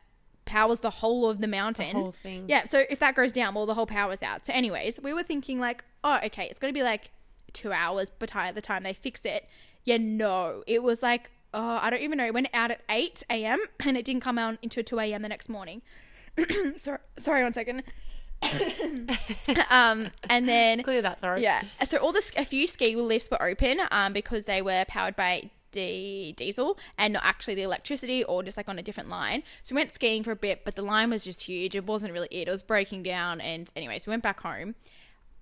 [0.44, 1.96] powers the whole of the mountain.
[1.96, 2.44] whole thing.
[2.48, 4.44] Yeah, so if that goes down, well, the whole power's out.
[4.44, 7.10] So, anyways, we were thinking, like, oh, okay, it's going to be like
[7.52, 9.48] two hours by the time they fix it.
[9.84, 12.26] Yeah, no, it was like, oh, I don't even know.
[12.26, 13.60] It went out at 8 a.m.
[13.84, 15.22] and it didn't come out until 2 a.m.
[15.22, 15.82] the next morning.
[16.76, 17.82] sorry, sorry, one second.
[19.70, 21.40] um, and then Clear that throat.
[21.40, 21.62] yeah.
[21.84, 25.50] So all the a few ski lifts were open um, because they were powered by
[25.70, 29.42] d- diesel and not actually the electricity or just like on a different line.
[29.62, 31.74] So we went skiing for a bit, but the line was just huge.
[31.76, 32.48] It wasn't really it.
[32.48, 33.40] It was breaking down.
[33.40, 34.74] And anyways, we went back home.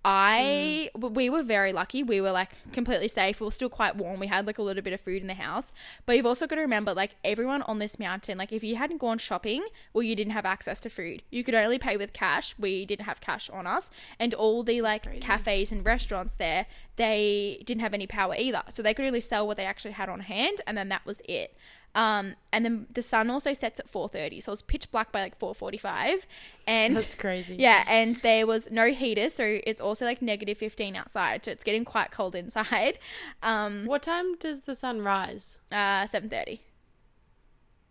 [0.03, 1.13] I mm.
[1.13, 2.03] we were very lucky.
[2.03, 3.39] We were like completely safe.
[3.39, 4.19] We were still quite warm.
[4.19, 5.75] We had like a little bit of food in the house.
[6.07, 8.99] But you've also got to remember like everyone on this mountain, like if you hadn't
[8.99, 12.55] gone shopping or you didn't have access to food, you could only pay with cash.
[12.59, 13.91] We didn't have cash on us.
[14.19, 16.65] And all the like cafes and restaurants there,
[16.97, 18.63] they didn't have any power either.
[18.71, 21.21] So they could only sell what they actually had on hand and then that was
[21.29, 21.57] it.
[21.95, 25.23] Um, and then the sun also sets at 4.30 so it was pitch black by
[25.23, 26.23] like 4.45
[26.65, 27.57] and That's crazy.
[27.59, 31.65] yeah, and there was no heater, so it's also like negative 15 outside, so it's
[31.65, 32.99] getting quite cold inside.
[33.43, 35.59] Um, What time does the sun rise?
[35.73, 36.61] uh, 7:30.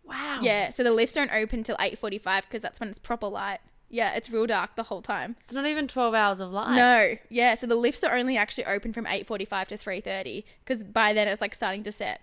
[0.06, 0.40] Wow.
[0.42, 3.60] Yeah, so the lifts don't open till 8:45 because that's when it's proper light.
[3.90, 5.36] Yeah, it's real dark the whole time.
[5.42, 6.76] It's not even 12 hours of light.
[6.76, 11.12] No, yeah, so the lifts are only actually open from 8:45 to 3:30 because by
[11.14, 12.22] then it's like starting to set.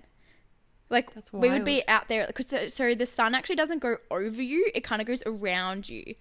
[0.88, 3.96] Like That's we would be out there because so, so the sun actually doesn't go
[4.10, 6.14] over you; it kind of goes around you.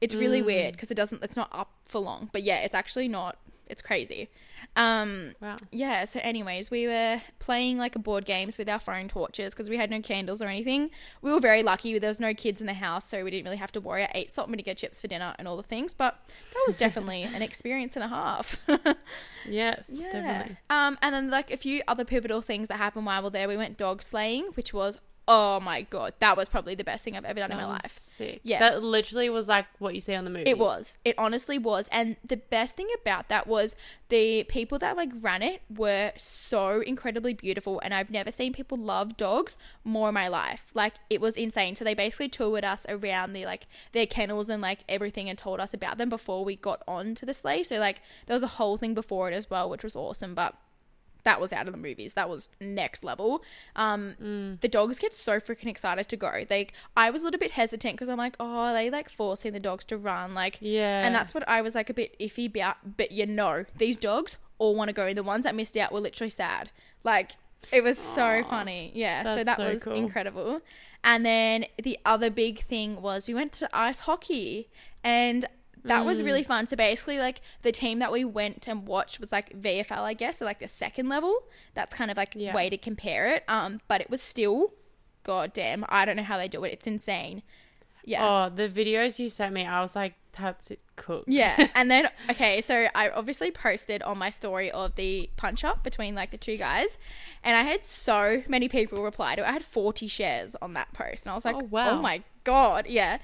[0.00, 0.46] It's really Mm.
[0.46, 1.22] weird because it doesn't.
[1.24, 3.38] It's not up for long, but yeah, it's actually not.
[3.66, 4.28] It's crazy.
[4.76, 5.56] Um, Wow.
[5.70, 6.04] yeah.
[6.04, 9.76] So, anyways, we were playing like a board games with our phone torches because we
[9.76, 10.90] had no candles or anything.
[11.22, 11.98] We were very lucky.
[11.98, 14.04] There was no kids in the house, so we didn't really have to worry.
[14.04, 16.18] I ate salt and vinegar chips for dinner and all the things, but
[16.52, 18.60] that was definitely an experience and a half.
[19.48, 20.10] Yes, Yeah.
[20.10, 20.56] definitely.
[20.70, 23.48] Um, and then like a few other pivotal things that happened while we were there.
[23.48, 27.14] We went dog sleighing, which was oh my god, that was probably the best thing
[27.14, 27.90] I've ever done in my was life.
[27.90, 28.40] sick.
[28.42, 28.60] Yeah.
[28.60, 30.48] That literally was like what you see on the movies.
[30.48, 30.96] It was.
[31.04, 31.86] It honestly was.
[31.92, 33.76] And the best thing about that was
[34.08, 38.78] the people that like ran it were so incredibly beautiful and I've never seen people
[38.78, 40.70] love dogs more in my life.
[40.72, 41.76] Like it was insane.
[41.76, 45.60] So they basically toured us around the like their kennels and like everything and told
[45.60, 47.64] us about them before we got on to the sleigh.
[47.64, 50.34] So like there was a whole thing before it as well, which was awesome.
[50.34, 50.54] But
[51.28, 52.14] that was out of the movies.
[52.14, 53.42] That was next level.
[53.76, 56.44] Um, the dogs get so freaking excited to go.
[56.48, 59.52] They, I was a little bit hesitant because I'm like, oh, are they like forcing
[59.52, 60.34] the dogs to run?
[60.34, 61.04] Like, Yeah.
[61.06, 62.96] and that's what I was like a bit iffy about.
[62.96, 65.12] But you know, these dogs all want to go.
[65.14, 66.70] The ones that missed out were literally sad.
[67.04, 67.32] Like,
[67.72, 68.90] it was so funny.
[68.94, 69.22] Yeah.
[69.34, 69.92] So that so was cool.
[69.94, 70.60] incredible.
[71.04, 74.68] And then the other big thing was we went to ice hockey
[75.04, 75.46] and
[75.84, 76.24] that was Mm.
[76.24, 76.66] really fun.
[76.66, 80.38] So basically, like the team that we went and watched was like VFL, I guess,
[80.38, 81.44] so like the second level.
[81.74, 82.54] That's kind of like Yeah.
[82.54, 83.44] way to compare it.
[83.48, 84.72] Um, but it was still,
[85.22, 86.72] god damn, I don't know how they do it.
[86.72, 87.42] It's insane.
[88.04, 88.24] Yeah.
[88.46, 91.28] Oh, the videos you sent me, I was like, that's it cooked.
[91.28, 95.82] Yeah, and then okay, so I obviously posted on my story of the punch up
[95.82, 96.96] between like the two guys,
[97.42, 99.46] and I had so many people reply to it.
[99.46, 101.98] I had forty shares on that post, and I was like, Oh, wow.
[101.98, 103.18] oh my god, yeah.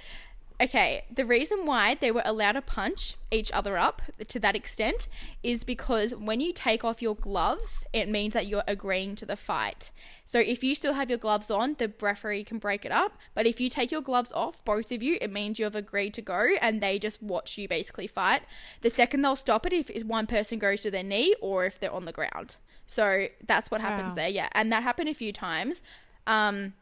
[0.63, 5.09] Okay, the reason why they were allowed to punch each other up to that extent
[5.43, 9.35] is because when you take off your gloves, it means that you're agreeing to the
[9.37, 9.91] fight.
[10.25, 13.19] So if you still have your gloves on, the referee can break it up.
[13.35, 16.15] But if you take your gloves off, both of you, it means you have agreed
[16.15, 18.43] to go and they just watch you basically fight.
[18.83, 21.93] The second they'll stop it if one person goes to their knee or if they're
[21.93, 22.57] on the ground.
[22.87, 24.15] So that's what happens Wow.
[24.17, 24.49] there, yeah.
[24.53, 25.83] And that happened a few times.
[26.29, 26.75] Um,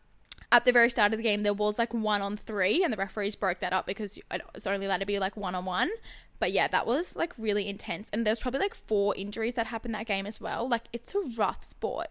[0.53, 2.97] at the very start of the game, there was like one on three, and the
[2.97, 5.91] referees broke that up because it it's only allowed to be like one on one.
[6.38, 9.95] But yeah, that was like really intense, and there's probably like four injuries that happened
[9.95, 10.69] that game as well.
[10.69, 12.09] Like it's a rough sport.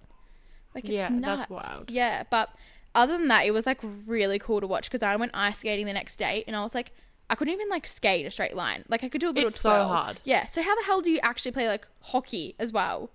[0.75, 1.45] Like it's Yeah, nuts.
[1.49, 1.91] that's wild.
[1.91, 2.49] Yeah, but
[2.95, 5.86] other than that, it was like really cool to watch because I went ice skating
[5.86, 6.91] the next day, and I was like,
[7.30, 8.86] I couldn't even like skate a straight line.
[8.89, 10.19] Like I could do a little It's so hard.
[10.23, 10.47] Yeah.
[10.47, 13.10] So how the hell do you actually play like hockey as well?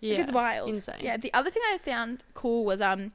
[0.00, 0.12] yeah.
[0.14, 0.68] Like, it's wild.
[0.68, 0.96] Insane.
[1.00, 1.16] Yeah.
[1.16, 3.12] The other thing I found cool was um,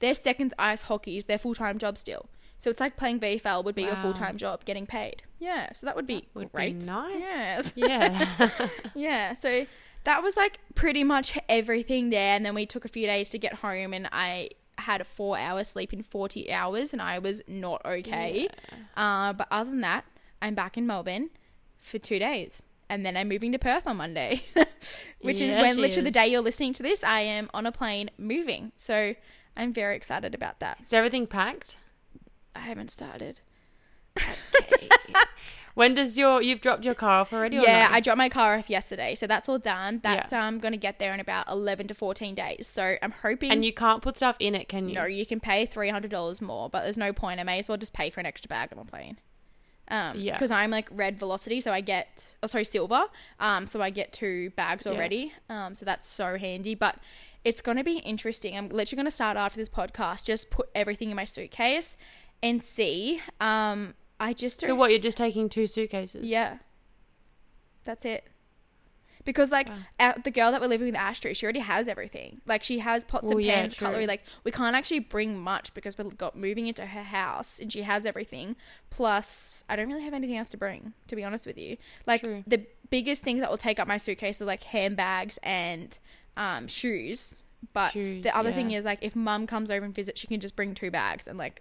[0.00, 2.28] their second ice hockey is their full time job still.
[2.56, 5.22] So it's like playing VFL would be your full time job, getting paid.
[5.38, 5.72] Yeah.
[5.74, 6.80] So that would be Would great.
[6.80, 7.20] be nice.
[7.20, 7.72] Yes.
[7.76, 8.50] Yeah.
[8.94, 9.32] Yeah.
[9.34, 9.66] So
[10.04, 13.38] that was like pretty much everything there, and then we took a few days to
[13.38, 17.42] get home, and I had a four hour sleep in 40 hours and I was
[17.48, 18.48] not okay.
[18.96, 20.04] Uh, but other than that,
[20.40, 21.30] I'm back in Melbourne
[21.78, 22.64] for two days.
[22.88, 24.42] And then I'm moving to Perth on Monday,
[25.20, 28.08] which is when literally the day you're listening to this, I am on a plane
[28.18, 28.70] moving.
[28.76, 29.14] So
[29.58, 30.78] I'm very excited about that.
[30.84, 31.76] Is everything packed?
[32.56, 33.40] I haven't started.
[35.74, 37.56] When does your you've dropped your car off already?
[37.56, 37.86] or Yeah?
[37.88, 40.00] I dropped my car off yesterday, so that's all done.
[40.02, 42.66] That's um going to get there in about 11 to 14 days.
[42.66, 43.52] So I'm hoping.
[43.52, 44.96] and you can't put stuff in it, can you?
[44.96, 47.38] No, you can pay three hundred dollars more, but there's no point.
[47.38, 49.18] I may as well just pay for an extra bag on a plane.
[49.86, 50.32] Um, Yeah.
[50.32, 53.04] because I'm like red velocity, so I get oh sorry silver,
[53.38, 54.90] um, so I get two bags Yeah.
[54.92, 55.32] already.
[55.48, 56.74] Um, so that's so handy.
[56.74, 56.96] But
[57.48, 58.56] it's gonna be interesting.
[58.56, 61.96] I'm literally gonna start after this podcast, just put everything in my suitcase
[62.42, 63.20] and see.
[63.40, 64.90] Um, I just So what?
[64.90, 66.24] You're just taking two suitcases?
[66.30, 66.58] yeah,
[67.84, 68.24] that's it.
[69.24, 69.76] Because like Wow.
[70.00, 72.40] our, the girl that we're living with, Astrid, she already has everything.
[72.46, 73.86] Like she has pots Well, and pans, true.
[73.86, 74.06] cutlery.
[74.06, 77.82] Like we can't actually bring much because we've got moving into her house and she
[77.82, 78.56] has everything.
[78.90, 80.94] Plus, I don't really have anything else to bring.
[81.08, 82.42] To be honest with you, like True.
[82.46, 85.98] the biggest things that will take up my suitcase are like handbags and
[86.38, 87.40] um, shoes.
[87.74, 90.40] But Shoes, the other thing is like if mum comes over and visits, she can
[90.40, 91.60] just bring two bags and like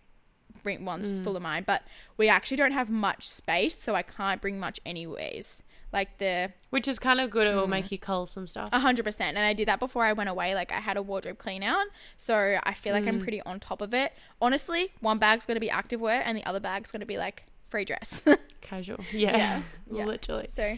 [0.63, 1.23] bring one's Mm.
[1.23, 1.63] full of mine.
[1.65, 1.81] But
[2.17, 5.63] we actually don't have much space, so I can't bring much anyways.
[5.91, 7.47] Like the Which is kind of good.
[7.47, 7.69] It will Mm.
[7.69, 8.69] make you cull some stuff.
[8.71, 10.53] a hundred percent, and I did that before I went away.
[10.53, 13.07] Like I had a wardrobe clean out, so I feel like Mm.
[13.09, 14.13] I'm pretty on top of it.
[14.41, 18.23] Honestly, one bag's gonna be activewear, and the other bag's gonna be like free dress.
[18.61, 18.99] Casual.
[19.11, 19.35] Yeah.
[19.37, 19.61] Yeah,
[19.91, 20.05] yeah.
[20.05, 20.47] Literally.
[20.49, 20.77] so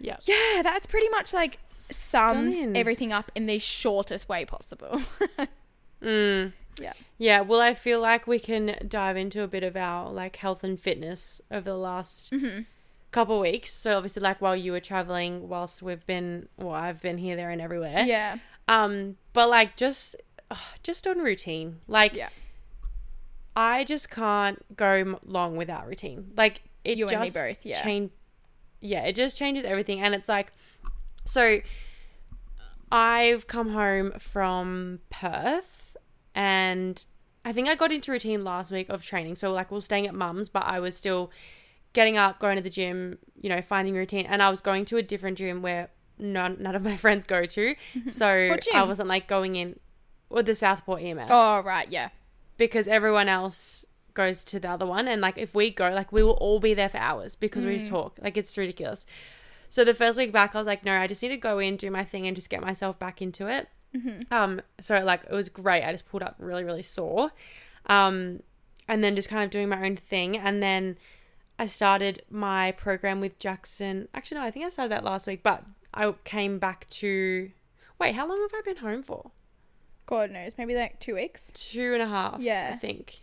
[0.00, 0.16] Yeah.
[0.24, 2.76] yeah, that's pretty much like sums Stunning.
[2.76, 5.00] everything up in the shortest way possible.
[6.02, 6.52] Mm.
[6.80, 6.92] Yeah.
[7.18, 7.40] Yeah.
[7.42, 10.80] Well, I feel like we can dive into a bit of our like health and
[10.80, 12.62] fitness over the last mm-hmm.
[13.10, 13.72] couple of weeks.
[13.72, 17.50] So obviously, like while you were traveling, whilst we've been, well, I've been here, there,
[17.50, 18.00] and everywhere.
[18.00, 20.16] Yeah, Um, but like just,
[20.82, 21.80] just on routine.
[21.86, 22.30] Like, Yeah.
[23.56, 26.32] I just can't go long without routine.
[26.36, 27.82] Like it You and me just both, yeah.
[27.82, 28.10] change.
[28.80, 30.52] Yeah, it just changes everything, and it's like
[31.24, 31.60] So
[32.92, 35.96] I've come home from Perth
[36.34, 37.04] and
[37.44, 39.36] I think I got into routine last week of training.
[39.36, 41.30] So like we are staying at mum's, but I was still
[41.92, 44.26] getting up, going to the gym, you know, finding routine.
[44.26, 47.46] And I was going to a different gym where none none of my friends go
[47.46, 47.74] to.
[48.08, 49.78] So I wasn't like going in
[50.28, 52.10] with the Southport EMF Oh right, yeah.
[52.56, 53.84] because everyone else
[54.20, 56.74] goes to the other one and like if we go like we will all be
[56.74, 58.18] there for hours because we just talk.
[58.20, 59.06] Like it's ridiculous.
[59.68, 61.76] So the first week back i was like no i just need to go in
[61.76, 63.68] do my thing and just get myself back into it.
[64.30, 65.82] Um so like it was great.
[65.84, 67.30] I just pulled up really really sore.
[67.86, 68.42] Um
[68.88, 70.36] and then just kind of doing my own thing.
[70.36, 70.96] And then
[71.58, 74.08] i started my program with jackson.
[74.14, 77.50] Actually no i think i started that last week but i came back to
[77.98, 79.30] wait how long have i been home for?
[80.06, 81.52] God knows, maybe like two weeks.
[81.54, 82.40] two and a half.
[82.40, 82.72] Yeah.
[82.74, 83.20] I think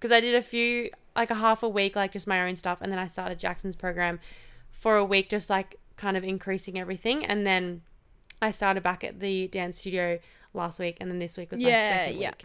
[0.00, 2.78] because I did a few like a half a week like just my own stuff,
[2.80, 4.18] and then I started Jackson's program
[4.70, 7.82] for a week, just like kind of increasing everything, and then
[8.40, 10.18] I started back at the dance studio
[10.54, 12.30] last week, and then this week was my Yeah, second yeah.
[12.30, 12.44] week.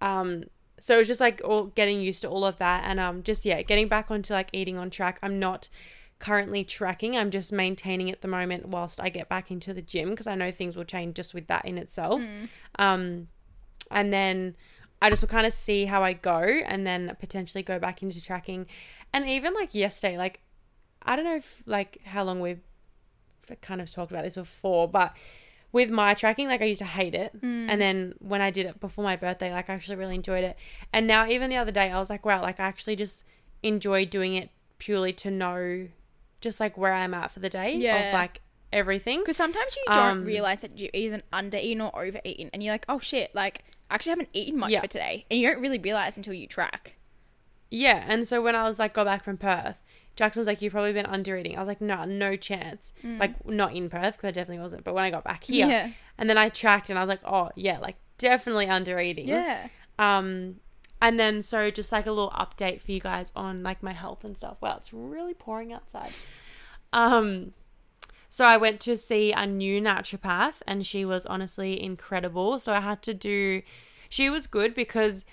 [0.00, 0.44] Um,
[0.80, 3.44] so it was just like all getting used to all of that, and um, just
[3.44, 5.18] yeah, getting back onto like eating on track.
[5.22, 5.68] I'm not
[6.18, 7.16] currently tracking.
[7.16, 10.34] I'm just maintaining at the moment whilst I get back into the gym because I
[10.34, 12.22] know things will change just with that in itself.
[12.78, 13.28] Um,
[13.90, 14.56] and then
[15.02, 18.22] I just will kind of see how I go and then potentially go back into
[18.22, 18.66] tracking.
[19.12, 20.40] And even like yesterday, like
[21.02, 22.60] I don't know if like how long we've
[23.62, 25.14] kind of talked about this before, but
[25.72, 27.32] with my tracking, like I used to hate it.
[27.42, 30.56] And then when I did it before my birthday, like I actually really enjoyed it.
[30.92, 33.24] And now even the other day, I was like, wow, like I actually just
[33.62, 35.88] enjoy doing it purely to know
[36.40, 38.08] just like where I'm at for the day Yeah.
[38.08, 38.40] of like
[38.72, 39.20] everything.
[39.20, 42.72] Because sometimes you don't Um, realize that you're either under eaten or overeaten, and you're
[42.74, 44.80] like, oh shit, like actually haven't eaten much Yeah.
[44.80, 46.96] for today, and you don't really realize until you track.
[47.70, 49.80] Yeah, and so when I was like got back from Perth,
[50.14, 53.46] Jackson was like, "You've probably been under eating." I was like, "No, no chance." Like
[53.46, 54.84] not in Perth because I definitely wasn't.
[54.84, 55.70] But when I got back here, Mm.
[55.70, 55.90] Yeah.
[56.18, 59.68] and then I tracked and I was like, "Oh yeah, like definitely under eating." Yeah.
[59.98, 60.56] Um,
[61.02, 64.24] and then so just like a little update for you guys on like my health
[64.24, 64.56] and stuff.
[64.62, 66.12] Wow, it's really pouring outside.
[66.92, 67.52] Um,
[68.28, 72.58] so I went to see a new naturopath and she was honestly incredible.
[72.60, 73.62] So I had to do,
[74.08, 75.24] she was good because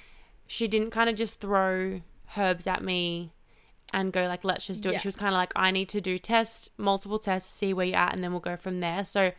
[0.48, 2.02] she didn't kind of just throw
[2.38, 3.32] herbs at me
[3.94, 4.94] and go like, let's just do it.
[4.94, 4.98] Yeah.
[5.00, 7.98] She was kind of like, I need to do tests, multiple tests, see where you're
[7.98, 9.04] at, and then we'll go from there.
[9.04, 9.32] So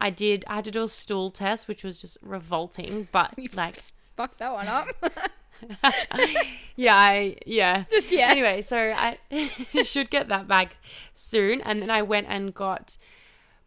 [0.00, 3.80] I did, I had to do a stool test, which was just revolting, but like,
[4.16, 4.88] Fuck that one up.
[6.76, 7.84] yeah, I, yeah.
[7.90, 8.28] Just yeah.
[8.28, 9.18] Anyway, so I
[9.82, 10.78] should get that back
[11.14, 11.60] soon.
[11.60, 12.96] And then I went and got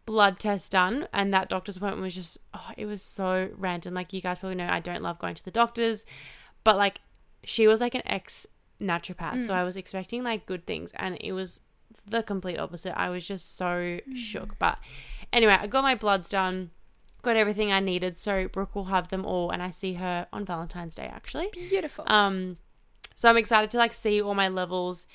[0.06, 3.94] blood test done, and that doctor's appointment was just oh, it was so random.
[3.94, 6.06] Like you guys probably know, I don't love going to the doctors,
[6.64, 7.00] but like
[7.44, 8.46] she was like an ex
[8.80, 9.56] naturopath, so mm.
[9.56, 11.60] I was expecting like good things, and it was
[12.08, 12.98] the complete opposite.
[12.98, 14.16] I was just so mm.
[14.16, 14.58] shook.
[14.58, 14.78] But
[15.32, 16.70] anyway, I got my bloods done.
[17.26, 20.44] Got everything I needed, so Brooke will have them all, and I see her on
[20.44, 21.48] Valentine's Day actually.
[21.52, 22.04] Beautiful.
[22.06, 22.56] Um,
[23.16, 25.06] so I'm excited to like see all my levels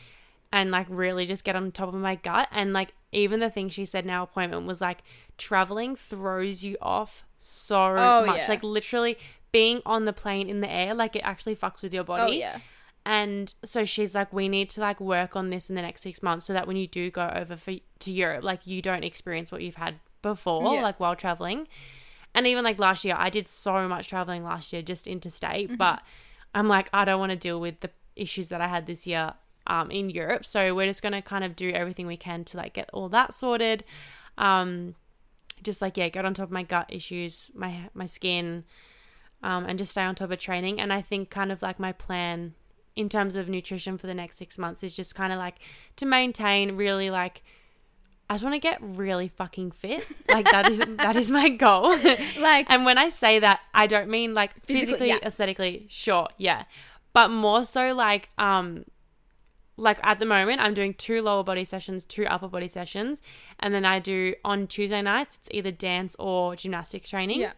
[0.52, 2.50] and like really just get on top of my gut.
[2.52, 5.04] And like even the thing she said in our appointment was like
[5.38, 8.39] traveling throws you off so Oh, much.
[8.39, 8.45] yeah.
[8.50, 9.17] Like literally
[9.54, 12.24] being on the plane in the air, like it actually fucks with your body.
[12.24, 12.60] oh yeah.
[13.06, 16.21] And so she's like, we need to like work on this in the next six
[16.21, 19.52] months so that when you do go over for, to Europe, like you don't experience
[19.52, 20.82] what you've had before, Yeah.
[20.84, 21.67] like while traveling.
[22.34, 25.78] And even like last year, I did so much traveling last year just interstate, Mm-hmm.
[25.78, 26.02] but
[26.54, 29.34] I'm like, I don't want to deal with the issues that I had this year
[29.67, 30.46] um, in Europe.
[30.46, 33.10] So we're just going to kind of do everything we can to like get all
[33.10, 33.84] that sorted.
[34.38, 34.96] Um,
[35.63, 38.63] just like, yeah, get on top of my gut issues, my, my skin,
[39.44, 40.80] um, and just stay on top of training.
[40.82, 42.54] And I think kind of like my plan
[42.96, 45.56] in terms of nutrition for the next six months is just kind of like
[45.98, 47.44] to maintain really like
[48.32, 50.08] I just want to get really fucking fit.
[50.30, 51.98] Like that is that is my goal.
[52.39, 55.17] Like and when I say that, I don't mean like Physically, physically, yeah.
[55.22, 56.63] aesthetically, sure, yeah,
[57.12, 58.86] but more so like um
[59.76, 63.22] like at the moment I'm doing two lower body sessions, two upper body sessions,
[63.60, 67.41] and then I do on Tuesday nights it's either dance or gymnastics training.
[67.41, 67.52] Yeah.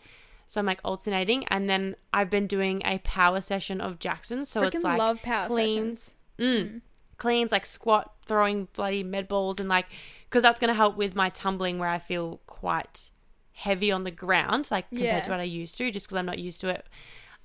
[0.48, 4.48] So I'm like alternating, and then I've been doing a power session of Jackson.
[4.48, 6.74] So freaking it's like love power cleans, sessions.
[6.74, 6.82] mm,
[7.18, 9.86] cleans like squat, throwing bloody med balls, and like
[10.34, 13.12] because that's gonna help with my tumbling where I feel quite
[13.52, 15.20] heavy on the ground, like compared Yeah.
[15.22, 16.88] to what I used to, just because I'm not used to it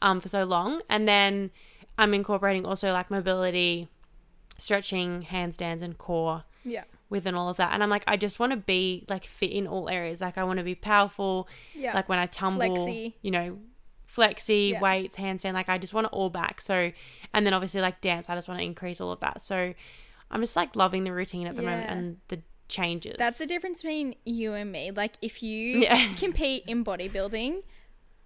[0.01, 0.81] um for so long.
[0.89, 1.51] And then
[1.99, 3.89] I'm incorporating also like mobility,
[4.59, 6.85] stretching, handstands, and core Yeah.
[7.11, 7.73] within all of that.
[7.73, 10.21] And I'm like, I just want to be like fit in all areas.
[10.23, 11.47] Like I want to be powerful.
[11.75, 11.95] Yeah.
[11.95, 13.15] Like when I tumble, Flexy.
[13.23, 13.59] you know,
[14.07, 14.81] flexy, Yeah.
[14.81, 15.53] weights, handstand.
[15.55, 16.61] Like I just want it all back.
[16.63, 16.93] So,
[17.35, 19.43] and then obviously like dance, I just want to increase all of that.
[19.43, 19.75] So
[20.31, 23.17] I'm just like loving the routine at the moment and the changes.
[23.19, 24.91] That's the difference between you and me.
[24.91, 26.15] Like if you Yeah.
[26.17, 27.63] compete in bodybuilding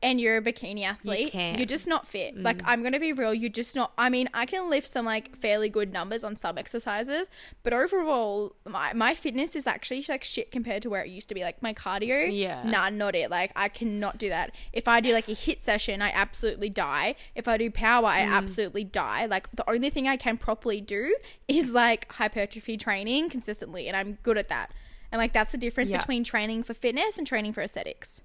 [0.02, 2.36] and you're a bikini athlete, you are just not fit.
[2.36, 2.42] Mm.
[2.42, 5.36] Like I'm gonna be real, you're just not I mean, I can lift some like
[5.40, 7.28] fairly good numbers on some exercises,
[7.62, 11.34] but overall my, my fitness is actually like shit compared to where it used to
[11.34, 11.42] be.
[11.42, 12.62] Like my cardio, Yeah.
[12.64, 13.30] nah, not it.
[13.30, 14.52] Like I cannot do that.
[14.72, 17.14] If I do like a HIIT session, I absolutely die.
[17.34, 18.32] If I do power, I Mm.
[18.32, 19.26] absolutely die.
[19.26, 21.16] Like the only thing I can properly do
[21.48, 24.72] is like hypertrophy training consistently, and I'm good at that.
[25.10, 25.98] And like that's the difference Yeah.
[25.98, 28.22] between training for fitness and training for aesthetics.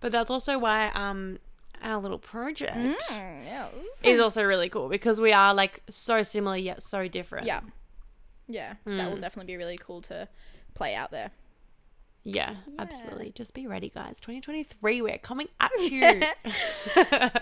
[0.00, 1.38] But that's also why um
[1.82, 3.72] our little project Mm, yes.
[4.04, 7.46] is also really cool because we are like so similar yet so different.
[7.46, 7.60] Yeah.
[8.48, 8.74] Yeah.
[8.84, 9.20] That will Mm.
[9.20, 10.28] definitely be really cool to
[10.74, 11.30] play out there.
[12.22, 12.56] Yeah, Yeah.
[12.78, 13.32] absolutely.
[13.34, 14.20] Just be ready, guys.
[14.20, 16.22] 2023, we're coming at you.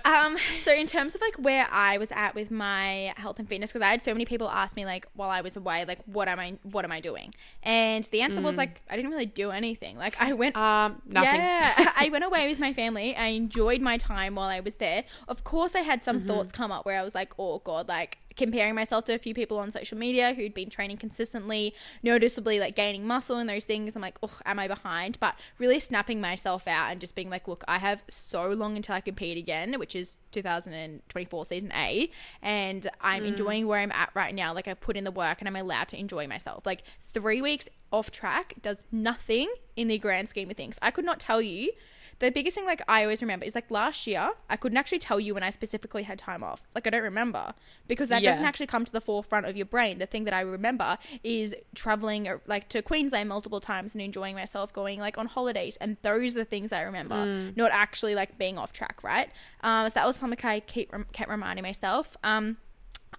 [0.04, 3.70] Um, so in terms of like where I was at with my health and fitness,
[3.70, 6.28] because I had so many people ask me like while I was away, like what
[6.28, 7.34] am I what am I doing?
[7.62, 9.96] And the answer was like I didn't really do anything.
[9.98, 11.40] Like I went um, nothing.
[11.40, 13.16] Yeah, I went away with my family.
[13.16, 15.04] I enjoyed my time while I was there.
[15.26, 18.18] Of course, I had some thoughts come up where I was like, oh god, like
[18.38, 22.74] comparing myself to a few people on social media who'd been training consistently, noticeably like
[22.74, 23.94] gaining muscle and those things.
[23.94, 25.18] I'm like, oh, am I behind?
[25.20, 28.94] But really snapping myself out and just being like, look, I have so long until
[28.94, 32.10] I compete again, which is 2024 season A,
[32.40, 33.28] and I'm mm.
[33.28, 34.54] enjoying where I'm at right now.
[34.54, 36.64] Like I put in the work and I'm allowed to enjoy myself.
[36.64, 40.78] Like three weeks off track does nothing in the grand scheme of things.
[40.80, 41.72] I could not tell you.
[42.20, 45.20] The biggest thing, like I always remember, is like last year, I couldn't actually tell
[45.20, 46.62] you when I specifically had time off.
[46.74, 47.54] Like I don't remember
[47.86, 48.30] because that Yeah.
[48.32, 49.98] doesn't actually come to the forefront of your brain.
[49.98, 54.34] The thing that I remember is traveling uh, like to Queensland multiple times and enjoying
[54.34, 58.36] myself, going like on holidays, and those are the things I remember, not actually like
[58.36, 59.30] being off track, right?
[59.62, 62.16] Um, so that was something I keep kept reminding myself.
[62.24, 62.56] Um,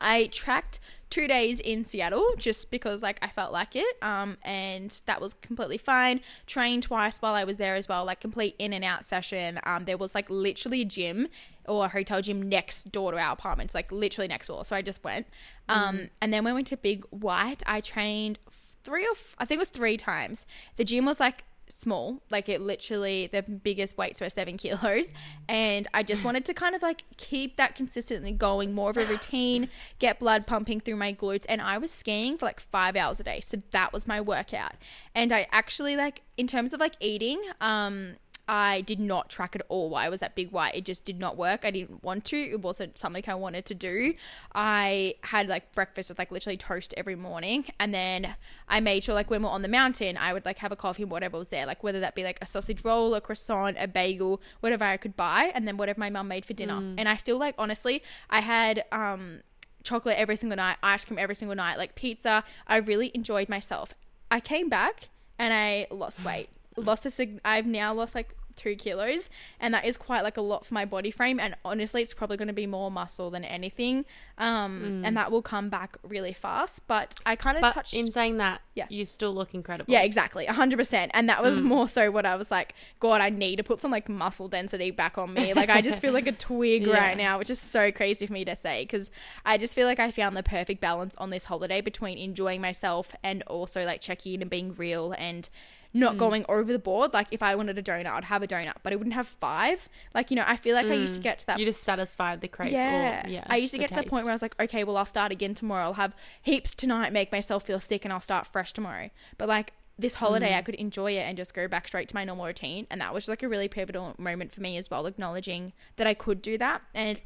[0.02, 0.80] I tracked
[1.10, 3.97] two days in Seattle just because like I felt like it.
[4.01, 6.22] Um, and that was completely fine.
[6.45, 9.60] Trained twice while I was there as well, like complete in and out session.
[9.64, 11.28] Um, there was like literally a gym
[11.68, 14.64] or a hotel gym next door to our apartments, like literally next door.
[14.66, 15.28] So I just went.
[15.68, 18.39] Um, and then when we went to Big White, I trained
[18.84, 20.45] three or f- I think it was three times.
[20.78, 22.22] The gym was like small.
[22.30, 25.13] Like it literally the biggest weights were seven kilos.
[25.47, 29.05] And i just wanted to kind of like keep that consistently going more of a
[29.05, 31.45] routine get blood pumping through my glutes.
[31.47, 33.41] And i was skiing for like five hours a day.
[33.41, 34.74] So that was my workout.
[35.15, 38.15] And i actually like in terms of like eating um
[38.50, 40.74] I did not track at all while I was at Big White.
[40.74, 41.64] It just did not work.
[41.64, 42.36] I didn't want to.
[42.38, 44.16] It wasn't something I wanted to do.
[44.56, 47.66] I had like breakfast with like literally toast every morning.
[47.80, 48.34] And then
[48.68, 51.06] I made sure like when we're on the mountain, I would like have a coffee,
[51.06, 51.68] whatever was there.
[51.68, 55.16] Like whether that be like a sausage roll, a croissant, a bagel, whatever I could
[55.16, 55.52] buy.
[55.54, 56.78] And then whatever my mum made for dinner.
[56.97, 59.41] And I still like, honestly, I had, um,
[59.84, 62.43] chocolate every single night, ice cream every single night, like pizza.
[62.66, 63.93] I really enjoyed myself.
[64.32, 66.50] I came back and I lost weight.
[66.76, 69.30] Lost a sig- I've now lost like two kilos,
[69.60, 71.39] and that is quite like a lot for my body frame.
[71.39, 74.05] And honestly, it's probably going to be more muscle than anything,
[74.38, 76.82] um, and that will come back really fast.
[76.88, 77.93] But I kind of touched.
[77.93, 78.86] in saying that, Yeah.
[78.89, 79.91] you still look incredible.
[79.91, 82.74] yeah, exactly, hundred percent, and that was more so what I was like.
[82.99, 85.53] God, I need to put some like muscle density back on me.
[85.53, 86.93] Like I just feel like a twig Yeah.
[86.93, 89.12] right now, which is so crazy for me to say because
[89.45, 93.14] I just feel like I found the perfect balance on this holiday between enjoying myself
[93.24, 95.49] and also like checking in and being real and
[95.93, 97.13] not going over the board.
[97.13, 99.89] Like if I wanted a donut, I'd have a donut, but I wouldn't have five.
[100.13, 102.41] Like you know, I feel like I used to get to that You just satisfied
[102.41, 102.71] the crave.
[102.71, 103.25] yeah.
[103.25, 103.43] Or, yeah.
[103.47, 105.31] I used to get to the point where I was like, okay, well, I'll start
[105.31, 105.85] again tomorrow.
[105.85, 109.09] I'll have heaps tonight, make myself feel sick, and I'll start fresh tomorrow.
[109.37, 110.57] But like this holiday, Mm.
[110.57, 112.87] I could enjoy it and just go back straight to my normal routine.
[112.89, 116.13] And that was like a really pivotal moment for me as well, acknowledging that I
[116.13, 116.81] could do that.
[116.93, 117.21] And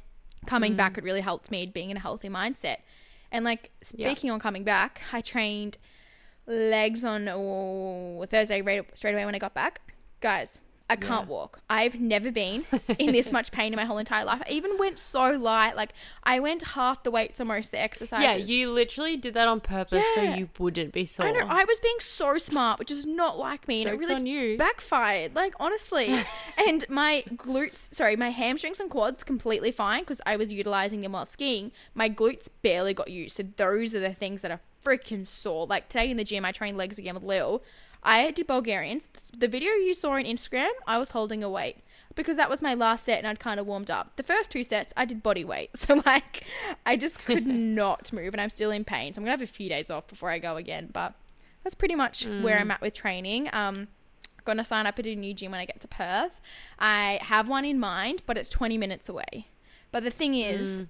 [0.47, 0.77] coming Mm.
[0.77, 2.77] back, it really helped me being in a healthy mindset.
[3.31, 5.77] And like speaking on coming back, I trained
[6.47, 9.81] legs on oh, Thursday right, straight away when I got back.
[10.21, 11.61] Guys, I can't walk.
[11.69, 12.65] I've never been
[12.99, 14.41] in this much pain in my whole entire life.
[14.47, 15.75] I even went so light.
[15.75, 18.23] Like I went half the weights to most of the exercises.
[18.23, 20.31] Yeah, you literally did that on purpose Yeah.
[20.31, 21.25] so you wouldn't be sore.
[21.25, 21.47] I know.
[21.47, 24.25] I was being so smart, which is not like me, and it Joke's really on
[24.27, 24.57] you.
[24.57, 25.35] backfired.
[25.35, 26.19] Like honestly,
[26.67, 31.13] and my glutes, sorry, my hamstrings and quads completely fine because I was utilizing them
[31.13, 31.71] while skiing.
[31.95, 35.65] My glutes barely got used, so those are the things that are freaking sore.
[35.65, 37.63] Like today in the gym, I trained legs again with Lil.
[38.03, 39.09] I did Bulgarians.
[39.37, 41.77] The video you saw on Instagram, I was holding a weight
[42.15, 44.15] because that was my last set and I'd kind of warmed up.
[44.17, 45.71] The first two sets, I did body weight.
[45.77, 46.43] So, like,
[46.85, 49.13] I just could not move and I'm still in pain.
[49.13, 50.89] So, I'm going to have a few days off before I go again.
[50.91, 51.13] But
[51.63, 53.49] that's pretty much where I'm at with training.
[53.53, 53.87] Um,
[54.45, 56.41] going to sign up at a new gym when I get to Perth.
[56.77, 59.47] I have one in mind, but it's 20 minutes away.
[59.91, 60.83] But the thing is,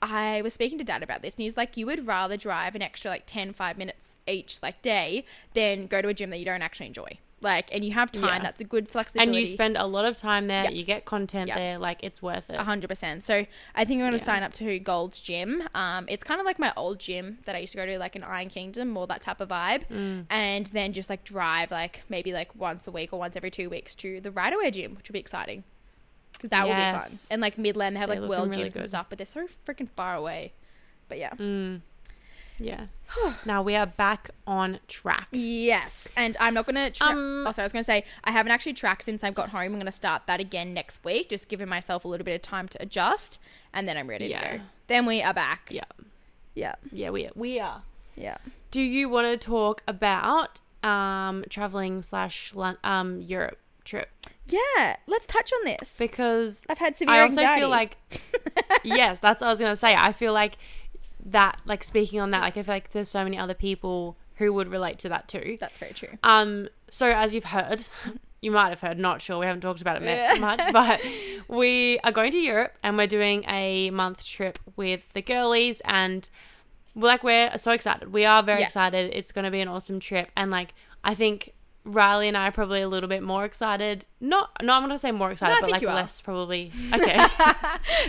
[0.00, 2.82] I was speaking to dad about this and he's like, you would rather drive an
[2.82, 5.24] extra like 10, 5 minutes each like day
[5.54, 7.18] than go to a gym that you don't actually enjoy.
[7.40, 8.24] Like, and you have time.
[8.24, 8.42] Yeah.
[8.42, 9.28] That's a good flexibility.
[9.28, 10.64] And you spend a lot of time there.
[10.64, 10.70] Yeah.
[10.70, 11.54] You get content Yeah.
[11.56, 11.78] there.
[11.78, 12.56] Like it's worth it.
[12.56, 13.22] A hundred percent.
[13.22, 13.46] So
[13.76, 14.24] I think I'm going to Yeah.
[14.24, 15.62] sign up to Gold's Gym.
[15.74, 18.16] Um, it's kind of like my old gym that I used to go to, like
[18.16, 19.86] in Iron Kingdom, more that type of vibe.
[19.88, 20.26] Mm.
[20.30, 23.70] And then just like drive, like maybe like once a week or once every two
[23.70, 25.62] weeks to the Away Gym, which would be exciting
[26.38, 27.10] because that will be fun.
[27.30, 29.46] And like Midland, they have They're like world really gyms and stuff, but they're so
[29.66, 30.52] freaking far away.
[31.08, 31.30] But yeah.
[31.34, 31.80] Mm.
[32.60, 32.86] Yeah.
[33.44, 35.28] now we are back on track.
[35.30, 36.90] Yes, and I'm not gonna.
[36.90, 39.50] Tra- Um, oh, sorry, I was gonna say I haven't actually tracked since I've got
[39.50, 39.60] home.
[39.72, 42.66] I'm gonna start that again next week, just giving myself a little bit of time
[42.68, 43.40] to adjust,
[43.72, 44.50] and then I'm ready Yeah.
[44.52, 44.64] to go.
[44.88, 45.68] Then we are back.
[45.70, 45.84] Yeah.
[46.54, 47.82] Yeah, Yeah, we we are.
[48.16, 48.38] yeah.
[48.72, 54.10] Do you want to talk about um traveling slash um Europe trip?
[54.48, 57.60] Yeah, let's touch on this Because I've had severe I also anxiety.
[57.60, 57.96] feel like
[58.84, 59.94] yes, that's what I was gonna say.
[59.94, 60.56] I feel like
[61.26, 64.52] that like speaking on that, like I feel like there's so many other people who
[64.52, 65.56] would relate to that too.
[65.60, 66.16] that's very true.
[66.22, 67.84] Um, so as you've heard,
[68.40, 70.34] you might have heard, not sure, we haven't talked about it Yeah.
[70.40, 71.00] much, but
[71.48, 76.30] we are going to Europe and we're doing a month trip with the girlies and
[76.94, 78.12] we're like we're so excited.
[78.12, 78.66] We are very Yeah.
[78.66, 79.10] excited.
[79.12, 80.72] It's gonna be an awesome trip and like
[81.04, 81.52] I think
[81.88, 84.04] Riley and I are probably a little bit more excited.
[84.20, 86.70] Not no, I'm not gonna say more excited, I but like less probably.
[86.94, 87.18] Okay.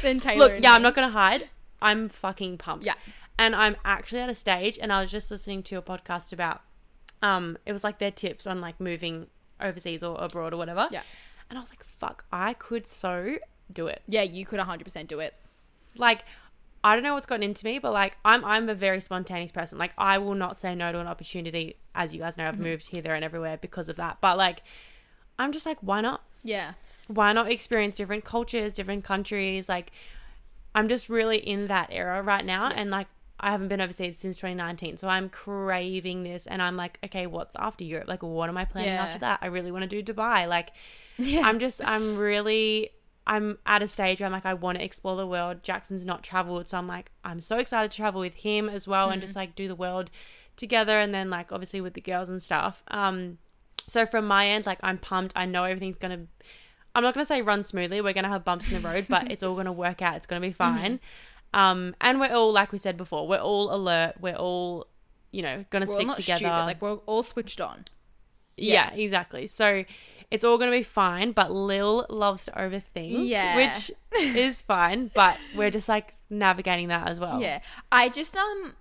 [0.01, 0.49] then Taylor.
[0.49, 1.49] Look, yeah, I'm not gonna hide.
[1.81, 2.85] I'm fucking pumped.
[2.85, 2.93] Yeah.
[3.37, 6.61] And I'm actually at a stage, and I was just listening to a podcast about,
[7.21, 9.27] um, it was like their tips on like moving
[9.61, 10.87] overseas or abroad or whatever.
[10.91, 11.03] Yeah.
[11.49, 13.37] And I was like, fuck, I could so
[13.71, 14.01] do it.
[14.07, 15.33] Yeah, you could 100 percent do it.
[15.95, 16.25] Like,
[16.83, 19.77] I don't know what's gotten into me, but like, I'm I'm a very spontaneous person.
[19.77, 21.75] Like, I will not say no to an opportunity.
[21.93, 22.63] As you guys know, I've Mm-hmm.
[22.63, 24.17] moved here, there, and everywhere because of that.
[24.21, 24.63] But like,
[25.37, 26.23] I'm just like, why not?
[26.43, 26.73] Yeah,
[27.07, 29.67] why not experience different cultures, different countries?
[29.67, 29.91] Like,
[30.75, 32.69] I'm just really in that era right now.
[32.71, 33.07] And like,
[33.39, 34.97] I haven't been overseas since 2019.
[34.97, 36.45] So I'm craving this.
[36.47, 38.07] And I'm like, okay, what's after Europe?
[38.07, 39.03] Like, what am I planning Yeah.
[39.03, 39.39] after that?
[39.41, 40.47] I really want to do Dubai.
[40.47, 40.71] Like,
[41.17, 41.41] yeah.
[41.45, 42.91] I'm just, I'm really,
[43.29, 45.61] I'm at a stage where I'm like, I want to explore the world.
[45.61, 46.67] Jackson's not traveled.
[46.67, 49.55] So I'm like, I'm so excited to travel with him as well and just like
[49.55, 50.09] do the world
[50.57, 50.99] together.
[50.99, 52.83] And then, like, obviously with the girls and stuff.
[52.87, 53.37] Um,
[53.87, 55.33] so from my end, like, I'm pumped.
[55.35, 56.27] I know everything's going to,
[56.95, 58.01] I'm not going to say run smoothly.
[58.01, 60.15] We're going to have bumps in the road, but it's all going to work out.
[60.15, 60.99] It's going to be fine.
[61.53, 64.15] Um, and we're all, like we said before, we're all alert.
[64.19, 64.87] We're all,
[65.31, 66.37] you know, going to stick together.
[66.37, 66.65] stupid.
[66.65, 67.85] Like we're all switched on.
[68.57, 69.47] Yeah, exactly.
[69.47, 69.85] So
[70.31, 73.55] it's all going to be fine, but Lil loves to overthink, Yeah.
[73.55, 73.91] which
[74.35, 77.41] is fine, but we're just like navigating that as well.
[77.41, 77.59] Yeah.
[77.91, 78.75] I just um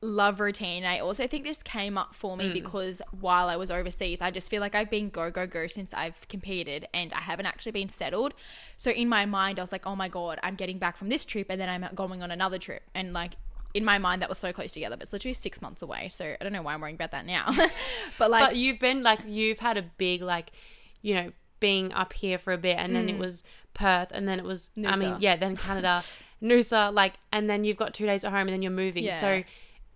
[0.00, 0.84] love routine.
[0.84, 2.38] I also think this came up for Mm.
[2.38, 5.66] me because while I was overseas, I just feel like I've been go go go
[5.66, 8.34] since I've competed and I haven't actually been settled.
[8.76, 11.24] So in my mind, I was like, "Oh my god, I'm getting back from this
[11.24, 13.32] trip and then I'm going on another trip." And like
[13.72, 16.08] in my mind that was so close together, but it's literally 6 months away.
[16.08, 17.52] So I don't know why I'm worrying about that now.
[18.18, 20.52] but like But you've been like, you've had a big, like,
[21.04, 21.30] you know,
[21.60, 23.42] being up here for a bit, and then it was
[23.74, 25.16] Perth, and then it was, I mean, Mm.
[25.20, 26.02] Yeah, then Canada,
[26.42, 29.04] Noosa, like, and then you've got two days at home, and then you're moving.
[29.04, 29.18] Yeah.
[29.18, 29.44] So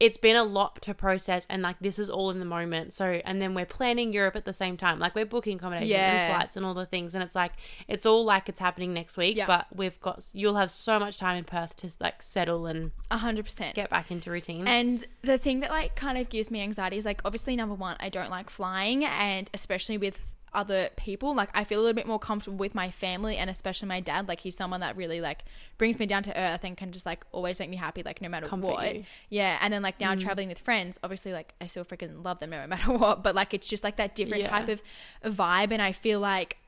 [0.01, 2.93] it's been a lot to process, and like, this is all in the moment.
[2.93, 4.99] So, and then we're planning Europe at the same time.
[5.01, 6.27] Like, we're booking accommodation Yeah.
[6.29, 7.53] and flights and all the things, and it's like,
[7.89, 9.47] it's all like it's happening next week, Yeah.
[9.47, 13.75] but we've got, you'll have so much time in Perth to like settle and 100%.
[13.75, 14.67] get back into routine.
[14.69, 17.97] And the thing that like kind of gives me anxiety is like obviously number one,
[18.01, 20.21] I don't like flying and especially with
[20.55, 21.34] other people.
[21.34, 24.28] Like I feel a little bit more comfortable with my family and especially my dad.
[24.28, 25.44] Like he's someone that really like
[25.76, 28.28] brings me down to earth and can just like always make me happy, like no
[28.28, 28.94] matter Comfort what.
[28.94, 29.05] you.
[29.30, 29.59] Yeah.
[29.61, 30.20] And then like now mm.
[30.20, 33.22] traveling with friends, obviously like I still freaking love them no matter what.
[33.22, 34.51] But like it's just like that different Yeah.
[34.51, 34.82] type of
[35.24, 36.59] vibe and I feel like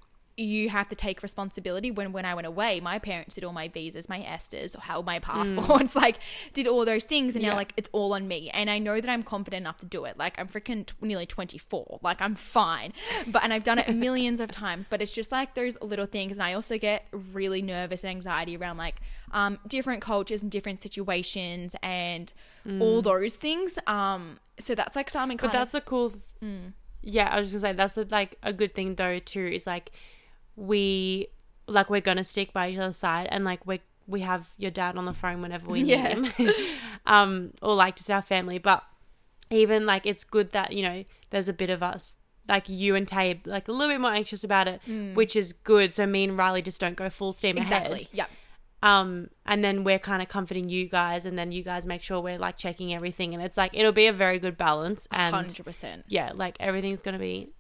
[0.41, 3.69] you have to take responsibility when when I went away my parents did all my
[3.69, 6.17] visas my ESTAs or held my passports like
[6.55, 7.51] did all those things and Yeah.
[7.51, 10.05] now like it's all on me and I know that I'm confident enough to do
[10.07, 12.93] it like I'm freaking t- nearly 24 like I'm fine
[13.27, 16.33] but and I've done it millions of times but it's just like those little things
[16.39, 19.01] and I also get really nervous and anxiety around like
[19.33, 22.33] um different cultures and different situations and
[22.81, 25.43] all those things um so that's like something Mm.
[25.43, 26.13] But that's a cool.
[26.45, 26.73] Mm.
[27.03, 29.47] Yeah, I was just gonna say that's a, like a good thing though too.
[29.47, 29.91] Is like
[30.57, 31.29] we
[31.67, 34.97] like we're gonna stick by each other's side, and like we we have your dad
[34.97, 36.15] on the phone whenever we Yeah.
[36.15, 36.51] need him,
[37.07, 38.59] um, or like just our family.
[38.59, 38.83] But
[39.51, 42.17] even like it's good that you know there's a bit of us
[42.49, 44.81] like you and Tay like a little bit more anxious about it,
[45.15, 45.95] which is good.
[45.95, 48.09] So me and Riley just don't go full steam exactly ahead.
[48.13, 48.27] yeah
[48.83, 52.21] Um, and then we're kind of comforting you guys, and then you guys make sure
[52.21, 55.07] we're like checking everything, and it's like it'll be a very good balance.
[55.13, 57.51] And 100% yeah, like everything's gonna be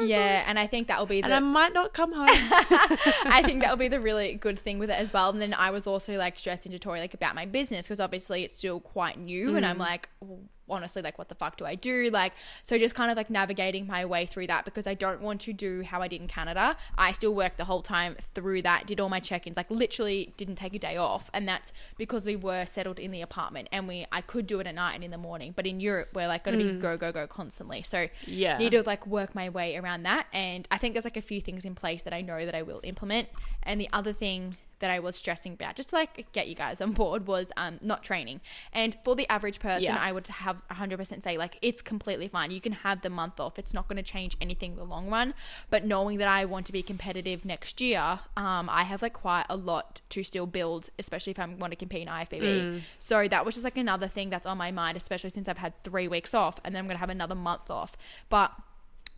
[0.00, 2.26] Yeah, and I think that will be the And I might not come home.
[2.28, 5.30] I think that will be the really good thing with it as well.
[5.30, 8.44] And then I was also like stressing to Tori like about my business because obviously
[8.44, 9.80] it's still quite new, and I'm mm.
[9.80, 12.10] like, well, honestly, like what the fuck do I do?
[12.12, 15.40] Like, so just kind of like navigating my way through that because I don't want
[15.42, 16.76] to do how I did in Canada.
[16.96, 20.56] I still worked the whole time through that, did all my check-ins, like literally didn't
[20.56, 24.06] take a day off, and that's because we were settled in the apartment and we
[24.12, 25.52] I could do it at night and in the morning.
[25.54, 26.80] But in Europe, we're like going to be mm.
[26.80, 27.82] go go go constantly.
[27.82, 28.58] So Yeah.
[28.58, 30.26] need to like work my way around that.
[30.32, 32.62] And I think there's like a few things in place that I know that I
[32.62, 33.28] will implement.
[33.62, 36.82] And the other thing that I was stressing about, just to like get you guys
[36.82, 38.42] on board, was um, not training.
[38.70, 39.98] And for the average person, Yeah.
[39.98, 42.50] I would have 100% say like it's completely fine.
[42.50, 43.58] You can have the month off.
[43.58, 45.32] It's not going to change anything in the long run.
[45.70, 49.46] But knowing that I want to be competitive next year, um, I have like quite
[49.48, 52.82] a lot to still build, especially if I want to compete in IFBB.
[52.98, 55.72] So that was just like another thing that's on my mind, especially since I've had
[55.82, 57.96] three weeks off and then I'm going to have another month off.
[58.28, 58.52] But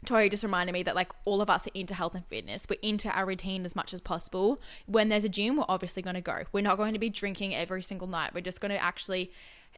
[0.05, 2.66] Tori just reminded me that like all of us are into health and fitness.
[2.68, 4.61] We're into our routine as much as possible.
[4.86, 6.44] When there's a gym, we're obviously going to go.
[6.53, 8.34] We're not going to be drinking every single night.
[8.34, 9.32] We're just going to actually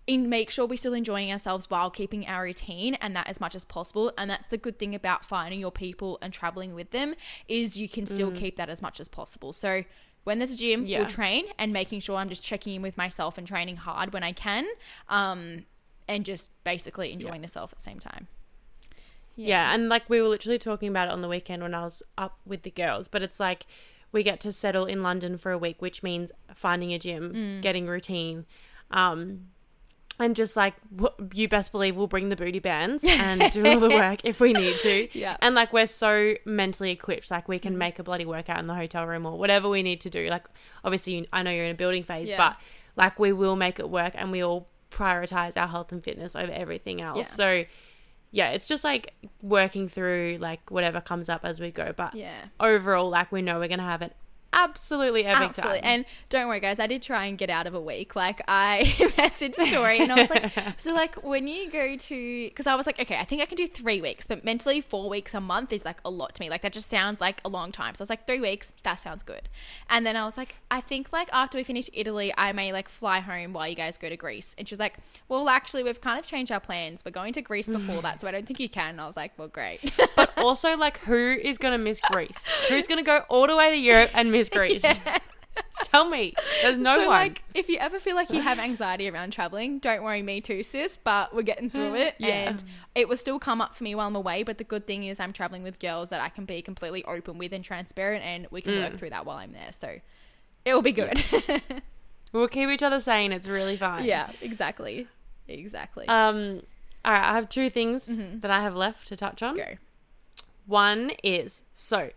[0.07, 3.55] in make sure we're still enjoying ourselves while keeping our routine and that as much
[3.55, 4.13] as possible.
[4.19, 7.15] And that's the good thing about finding your people and traveling with them
[7.47, 9.53] is you can still keep that as much as possible.
[9.53, 9.85] So
[10.25, 10.99] when there's a gym, Yeah.
[10.99, 14.23] we'll train and making sure I'm just checking in with myself and training hard when
[14.23, 14.67] I can.
[15.09, 15.67] Um,
[16.07, 18.29] and just basically enjoying the self at the same time.
[19.39, 22.03] Yeah, and like we were literally talking about it on the weekend when I was
[22.19, 23.67] up with the girls, but it's like
[24.13, 27.63] we get to settle in London for a week, which means finding a gym, Mm.
[27.63, 28.47] getting routine,
[28.91, 29.49] um,
[30.19, 30.75] and just like
[31.33, 34.53] you best believe we'll bring the booty bands and do all the work if we
[34.53, 35.09] need to.
[35.17, 35.37] Yeah.
[35.41, 38.75] and like we're so mentally equipped, like we can make a bloody workout in the
[38.75, 40.27] hotel room or whatever we need to do.
[40.29, 40.47] Like
[40.83, 42.37] obviously, you, I know you're in a building phase, Yeah.
[42.39, 42.57] but
[42.97, 46.51] like we will make it work, and we all prioritize our health and fitness over
[46.51, 47.19] everything else.
[47.19, 47.23] Yeah.
[47.25, 47.65] So
[48.31, 51.93] yeah, it's just like working through like whatever comes up as we go.
[51.97, 52.35] But Yeah.
[52.61, 54.11] overall, like we know we're gonna have an
[54.53, 55.81] absolutely epic Absolutely.
[55.81, 55.89] time.
[55.89, 58.17] And don't worry, guys, I did try and get out of a week.
[58.17, 58.83] Like, I
[59.17, 62.87] messaged Tori and I was like, so, like, when you go to, because I was
[62.87, 65.73] like, okay, I think I can do three weeks, but mentally, four weeks a month
[65.73, 66.51] is like a lot to me.
[66.51, 67.95] Like, that just sounds like a long time.
[67.95, 69.49] So, I was like, three weeks, that sounds good.
[69.91, 72.89] And then I was like, I think, like, after we finish Italy, I may, like,
[72.89, 74.55] fly home while you guys go to Greece.
[74.59, 74.95] And she was like,
[75.29, 77.05] well, actually, we've kind of changed our plans.
[77.05, 78.91] We're going to Greece before that, so I don't think you can.
[78.91, 79.95] And I was like, well, great.
[80.17, 82.45] but also, like, who is gonna miss Greece?
[82.69, 84.85] Who's gonna go all the way to Europe and miss Greece?
[85.85, 86.35] Tell me.
[86.63, 87.09] There's no so, one.
[87.09, 90.63] like, if you ever feel like you have anxiety around traveling, don't worry, me too,
[90.63, 90.97] sis.
[91.03, 92.29] But we're getting through it, Yeah.
[92.51, 92.65] and
[92.95, 94.43] it will still come up for me while I'm away.
[94.43, 97.39] But the good thing is, I'm traveling with girls that I can be completely open
[97.39, 98.83] with and transparent, and we can Mm.
[98.91, 99.73] work through that while I'm there.
[99.73, 99.99] So
[100.65, 101.23] it will be good.
[102.33, 103.33] we'll keep each other sane.
[103.33, 104.05] It's really fine.
[104.05, 105.07] yeah, exactly,
[105.49, 106.07] exactly.
[106.09, 106.63] Um.
[107.05, 107.25] All right.
[107.25, 108.41] I have two things Mhm.
[108.43, 109.57] that I have left to touch on.
[109.57, 109.77] Go.
[110.67, 112.11] One is so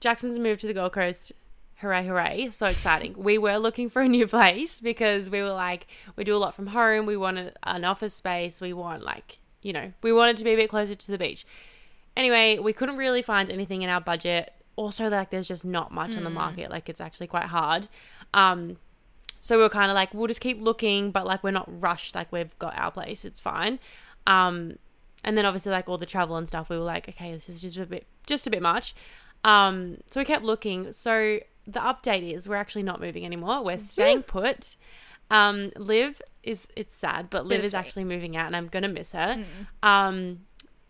[0.00, 1.32] Jackson's moved to the Gold Coast.
[1.76, 2.48] Hooray, hooray.
[2.50, 3.14] So exciting.
[3.16, 5.86] we were looking for a new place because we were like,
[6.16, 7.06] we do a lot from home.
[7.06, 8.60] We wanted an office space.
[8.60, 11.46] We want, like, you know, we wanted to be a bit closer to the beach.
[12.16, 14.52] Anyway, we couldn't really find anything in our budget.
[14.76, 16.70] Also, like, there's just not much on the market.
[16.70, 17.88] Like, it's actually quite hard.
[18.34, 18.78] Um,
[19.40, 22.14] so we were kind of like, we'll just keep looking, but like, we're not rushed.
[22.14, 23.24] Like, we've got our place.
[23.24, 23.78] It's fine.
[24.26, 24.76] Um,
[25.24, 27.62] and then obviously like all the travel and stuff we were like okay this is
[27.62, 28.94] just a bit just a bit much
[29.44, 30.92] um so we kept looking.
[30.92, 33.62] So the update is we're actually not moving anymore.
[33.64, 34.76] We're staying put.
[35.30, 39.12] Um liv is it's sad but liv is actually moving out and i'm gonna miss
[39.12, 39.44] her.
[39.82, 40.40] Um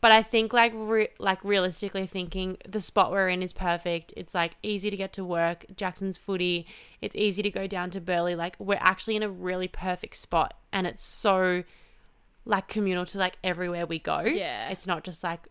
[0.00, 4.14] but i think like re- like realistically thinking the spot we're in is perfect.
[4.16, 5.66] It's like easy to get to work.
[5.76, 6.66] Jackson's footy.
[7.02, 8.36] It's easy to go down to Burleigh.
[8.36, 11.64] Like we're actually in a really perfect spot and it's so
[12.46, 14.20] like communal to like everywhere we go.
[14.20, 14.70] Yeah.
[14.70, 15.48] It's not just like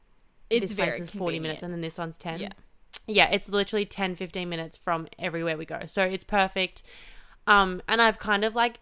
[0.50, 2.40] It's this place very is 40 minutes and then this one's 10.
[2.40, 2.50] Yeah.
[3.10, 5.82] Yeah, it's literally 10 15 minutes from everywhere we go.
[5.86, 6.84] So it's perfect.
[7.48, 8.80] Um and I've kind of like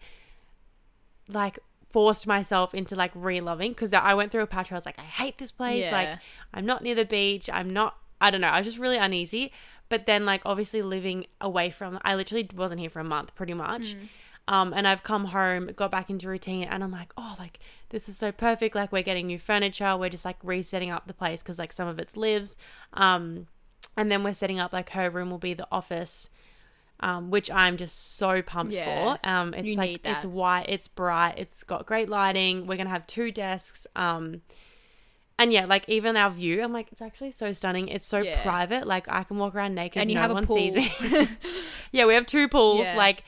[1.28, 1.58] like
[1.90, 4.98] forced myself into like re-loving because I went through a patch where I was like
[4.98, 5.84] I hate this place.
[5.84, 5.92] Yeah.
[5.92, 6.18] Like
[6.54, 7.48] I'm not near the beach.
[7.52, 8.48] I'm not I don't know.
[8.48, 9.52] I was just really uneasy.
[9.88, 13.54] But then like obviously living away from I literally wasn't here for a month pretty
[13.54, 13.96] much.
[14.48, 17.58] Um, and I've come home, got back into routine, and I'm like, oh, like
[17.90, 18.74] this is so perfect.
[18.74, 21.86] Like we're getting new furniture, we're just like resetting up the place because like some
[21.86, 22.56] of it's Liv's,
[22.94, 23.46] um,
[23.96, 26.30] and then we're setting up like her room will be the office,
[27.00, 28.84] um, which I'm just so pumped Yeah.
[28.84, 29.18] for.
[29.28, 32.66] Um, it's like it's white, it's bright, it's got great lighting.
[32.66, 33.86] We're gonna have two desks.
[33.96, 34.42] Um,
[35.40, 37.88] and yeah, like even our view, I'm like, it's actually so stunning.
[37.88, 38.42] It's so Yeah.
[38.42, 38.86] private.
[38.86, 40.90] Like I can walk around naked, And you no have a one sees me.
[41.92, 42.86] yeah, we have two pools.
[42.86, 42.96] Yeah.
[42.96, 43.22] Like,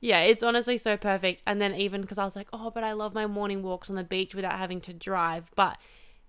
[0.00, 1.42] yeah, it's honestly so perfect.
[1.46, 3.96] And then even because I was like, oh, but I love my morning walks on
[3.96, 5.50] the beach without having to drive.
[5.56, 5.78] But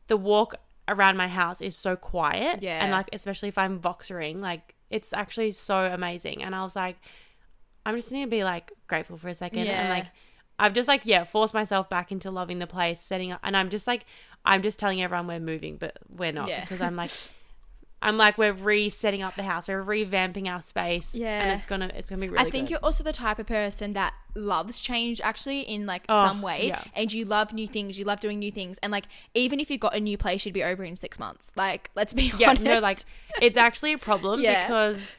[0.07, 0.55] the walk
[0.87, 2.61] around my house is so quiet.
[2.61, 2.83] Yeah.
[2.83, 6.43] And like especially if I'm boxering, like it's actually so amazing.
[6.43, 6.97] And I was like,
[7.85, 9.65] I'm just need to be like grateful for a second.
[9.65, 9.81] Yeah.
[9.81, 10.05] And like
[10.59, 13.69] I've just like, yeah, forced myself back into loving the place, setting up and I'm
[13.69, 14.05] just like
[14.45, 16.61] I'm just telling everyone we're moving, but we're not Yeah.
[16.61, 17.11] because I'm like
[18.03, 21.15] I'm like we're resetting up the house, we're revamping our space.
[21.15, 21.41] Yeah.
[21.41, 22.71] And it's gonna it's gonna be really I think good.
[22.71, 26.67] you're also the type of person that loves change actually in like Oh, some way
[26.67, 26.83] yeah.
[26.95, 29.77] and you love new things you love doing new things and like even if you
[29.77, 32.63] got a new place you'd be over in six months like let's be yeah, honest
[32.63, 32.99] no, like
[33.41, 34.65] it's actually a problem Yeah.
[34.67, 35.13] because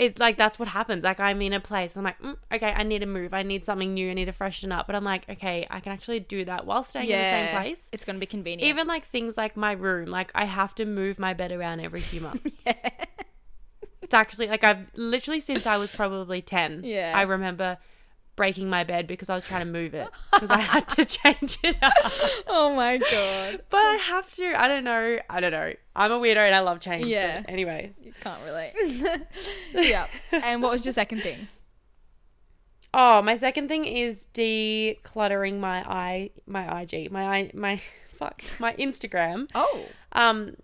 [0.00, 1.04] it's like that's what happens.
[1.04, 3.66] Like I'm in a place, I'm like, mm, okay, I need to move, I need
[3.66, 4.86] something new, I need to freshen up.
[4.86, 7.90] But I'm like, okay, I can actually do that while staying in the same place.
[7.92, 11.18] it's gonna be convenient Even like things like my room, like I have to move
[11.18, 12.62] my bed around every few months.
[14.02, 16.82] It's actually like I've literally since I was probably ten.
[16.82, 17.12] Yeah.
[17.14, 17.78] I remember
[18.40, 21.58] breaking my bed because I was trying to move it because I had to change
[21.62, 21.92] it up.
[22.46, 24.46] oh my god But I have to.
[24.58, 25.18] I don't know.
[25.28, 25.74] I don't know.
[25.94, 27.04] I'm a weirdo and I love change.
[27.04, 27.42] Yeah.
[27.46, 27.92] Anyway.
[28.02, 28.72] you can't relate
[29.74, 31.48] yeah and what was your second thing
[32.94, 37.76] Oh, my second thing is decluttering my i my IG my i my
[38.08, 39.48] fuck my Instagram.
[39.54, 40.56] oh Um,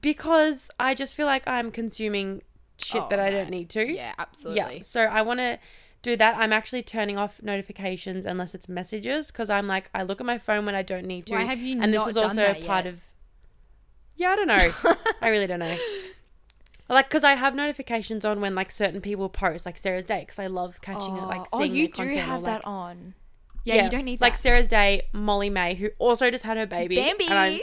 [0.00, 2.42] because I just feel like I'm consuming
[2.78, 3.84] shit Oh, that I don't need to.
[3.92, 4.82] yeah absolutely Yeah.
[4.82, 5.58] So I want to
[6.04, 6.36] do that.
[6.38, 10.38] I'm actually turning off notifications unless it's messages because I'm like I look at my
[10.38, 11.34] phone when I don't need to.
[11.34, 12.86] Why have you and this is also part yet?
[12.86, 13.00] of.
[14.16, 14.72] Yeah, I don't know.
[15.20, 15.76] I really don't know.
[16.86, 20.38] Like, because I have notifications on when like certain people post, like Sarah's Day, because
[20.38, 22.16] I love catching it, like oh you their do content.
[22.16, 23.14] or, have like- that on
[23.64, 24.38] yeah, you don't need like that.
[24.38, 26.96] Sarah's Day, Molly-Mae, who also just had her baby.
[26.96, 27.26] Bambi.
[27.26, 27.60] and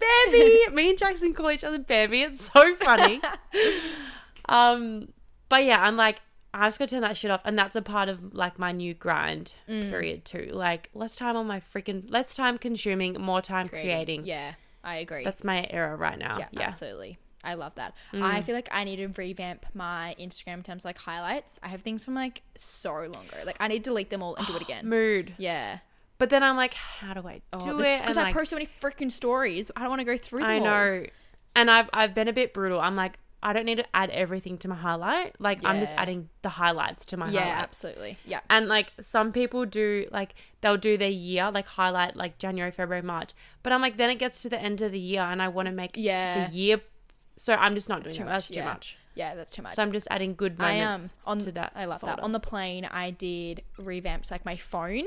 [0.00, 0.74] Bambi.
[0.74, 2.22] Me and Jackson call each other Bambi.
[2.22, 3.20] It's so funny.
[4.48, 5.08] um,
[5.48, 6.20] but yeah, I'm like,
[6.58, 8.94] I just gotta turn that shit off, and that's a part of like my new
[8.94, 9.90] grind Mm.
[9.90, 10.50] period too.
[10.52, 14.24] Like less time on my freaking, less time consuming, more time creating.
[14.24, 16.38] yeah I agree That's my era right now.
[16.38, 16.60] Yeah, Yeah.
[16.60, 16.66] Mm.
[16.66, 17.18] absolutely.
[17.44, 17.94] I love that.
[18.12, 21.60] I feel like I need to revamp my Instagram in terms of like highlights.
[21.62, 23.38] I have things from like so long ago.
[23.44, 24.88] Like I need to delete them all and do it again.
[24.88, 25.34] Mood.
[25.38, 25.78] Yeah.
[26.18, 28.00] But then I'm like, how do I do it?
[28.00, 29.70] Because I like, post so many freaking stories.
[29.76, 30.64] I don't want to go through them I all.
[30.64, 31.04] know.
[31.54, 32.80] And I've I've been a bit brutal.
[32.80, 35.40] I'm like, I don't need to add everything to my highlight.
[35.40, 37.34] Like I'm just adding the highlights to my highlight.
[37.40, 37.62] Yeah, highlights.
[37.62, 38.18] absolutely.
[38.26, 38.40] Yeah.
[38.50, 43.02] And like some people do like they'll do their year, like highlight like January, February,
[43.02, 43.30] March.
[43.62, 45.66] But I'm like then it gets to the end of the year and I want
[45.66, 46.48] to make Yeah.
[46.48, 46.80] the year
[47.36, 48.30] so I'm just not doing too that.
[48.30, 48.64] much, That's too yeah.
[48.64, 48.96] much.
[49.14, 49.74] Yeah, that's too much.
[49.76, 51.72] So I'm just adding good I moments um on to that.
[51.74, 52.16] I love folder.
[52.16, 52.22] that.
[52.22, 55.04] On the plane, I did revamp like my phone.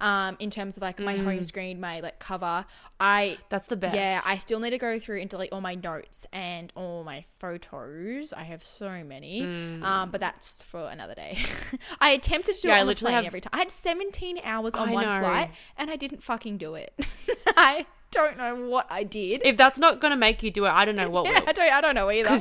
[0.00, 1.24] Um, in terms of like my Mm.
[1.24, 2.64] home screen, my like cover.
[2.98, 3.94] I That's the best.
[3.94, 7.26] Yeah, I still need to go through and delete all my notes and all my
[7.38, 8.32] photos.
[8.32, 9.42] I have so many,
[9.82, 11.38] um, but that's for another day.
[12.00, 13.50] I attempted to do Yeah, it I on the plane have- every time.
[13.52, 15.20] I had 17 hours on I one know.
[15.20, 16.94] flight, and I didn't fucking do it.
[17.56, 19.42] I don't know what I did.
[19.44, 21.48] if that's not gonna make you do it, I don't know what yeah, will.
[21.48, 21.72] I don't.
[21.72, 22.38] I don't know either.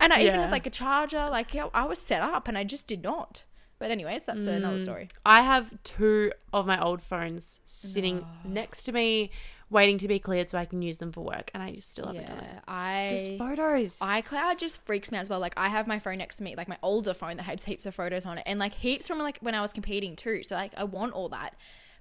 [0.00, 1.28] and I even had like a charger.
[1.28, 3.44] Like yeah, I was set up, and I just did not.
[3.78, 4.56] But anyways, that's Mm.
[4.56, 5.08] another story.
[5.24, 9.30] I have two of my old phones sitting next to me,
[9.68, 12.06] waiting to be cleared so I can use them for work, and I just still
[12.06, 12.62] haven't done it.
[12.68, 13.98] Yeah, It's just photos.
[13.98, 15.40] iCloud just freaks me out as well.
[15.40, 17.84] Like I have my phone next to me, like my older phone that has heaps
[17.84, 20.42] of photos on it, and like heaps from like when I was competing too.
[20.42, 21.54] So like I want all that.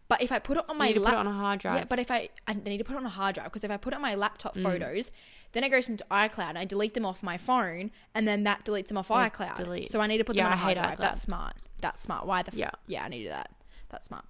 [0.07, 1.59] But if I put it on my need to put it lap- on a hard
[1.59, 1.77] drive.
[1.79, 1.83] yeah.
[1.85, 3.77] But if I I need to put it on a hard drive because if I
[3.77, 4.19] put it on my Mm.
[4.19, 5.11] laptop photos,
[5.53, 6.49] then it goes into iCloud.
[6.49, 9.55] and I delete them off my phone, and then that deletes them off Yeah, iCloud.
[9.55, 9.89] delete.
[9.89, 10.87] So I need to put Yeah, them on a I hard drive.
[10.97, 10.97] iCloud.
[11.01, 11.55] That's smart.
[11.81, 12.25] That's smart.
[12.25, 12.71] Why the f- Yeah.
[12.87, 13.51] yeah I need to do that.
[13.89, 14.25] That's smart.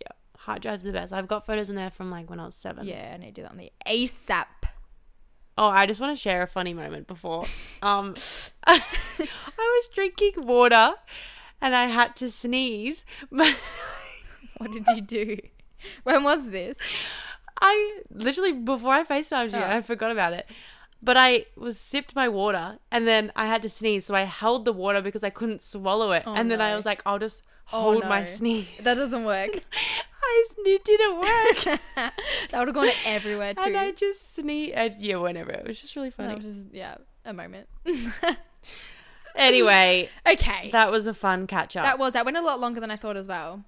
[0.00, 1.12] yeah, hard drive's the best.
[1.12, 2.86] I've got photos in there from like when I was seven.
[2.86, 4.46] Yeah, I need to do that on the ASAP.
[5.58, 7.44] Oh, I just want to share a funny moment before.
[7.82, 8.14] Um,
[8.66, 8.78] I
[9.58, 10.94] was drinking water,
[11.60, 13.54] and I had to sneeze, but
[14.58, 15.36] What did you do?
[16.04, 16.78] when was this?
[17.60, 19.62] I literally before I FaceTimed you, Oh.
[19.76, 20.46] I forgot about it.
[21.02, 24.64] But I was sipped my water and then I had to sneeze, so I held
[24.66, 26.24] the water because I couldn't swallow it.
[26.26, 27.42] Oh, and then I was like, I'll just
[27.72, 28.78] Oh, hold my sneeze.
[28.78, 29.50] That doesn't work.
[30.22, 31.80] I it didn't work.
[32.50, 33.62] that would have gone everywhere too.
[33.62, 34.76] and I just sneezed.
[34.76, 36.34] Uh, yeah, whenever It was just really That funny.
[36.34, 37.68] was just yeah, a moment.
[39.36, 40.70] Anyway, okay.
[40.72, 41.84] That, that was a fun catch up.
[41.84, 43.64] That was that went a lot longer than I thought as well.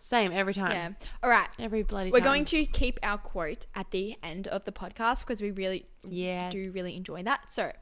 [0.00, 0.72] Same every time.
[0.72, 0.90] Yeah.
[1.22, 1.48] All right.
[1.58, 2.24] Every bloody We're time.
[2.24, 6.48] going to keep our quote at the end of the podcast because we really Yeah.
[6.50, 7.52] do really enjoy that.
[7.52, 7.72] So,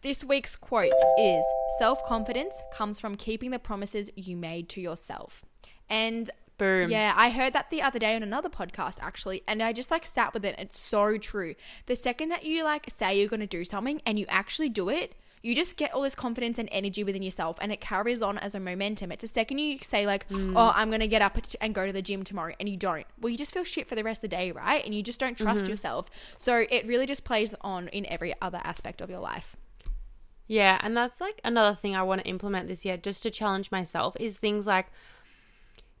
[0.00, 1.44] this week's quote is
[1.78, 5.44] self confidence comes from keeping the promises you made to yourself.
[5.90, 6.90] And Boom.
[6.90, 10.06] yeah, I heard that the other day on another podcast actually, and I just like
[10.06, 10.54] sat with it.
[10.58, 11.54] It's so true.
[11.86, 14.88] The second that you like say you're going to do something and you actually do
[14.88, 18.36] it, you just get all this confidence and energy within yourself and it carries on
[18.38, 19.10] as a momentum.
[19.10, 20.52] It's a second you say, like, Mm.
[20.54, 23.06] oh, I'm going to get up and go to the gym tomorrow, and you don't.
[23.18, 24.84] Well, you just feel shit for the rest of the day, right?
[24.84, 25.70] And you just don't trust Mm-hmm.
[25.70, 26.10] yourself.
[26.36, 29.56] So it really just plays on in every other aspect of your life.
[30.46, 33.70] Yeah, and that's like another thing I want to implement this year just to challenge
[33.70, 34.86] myself is things like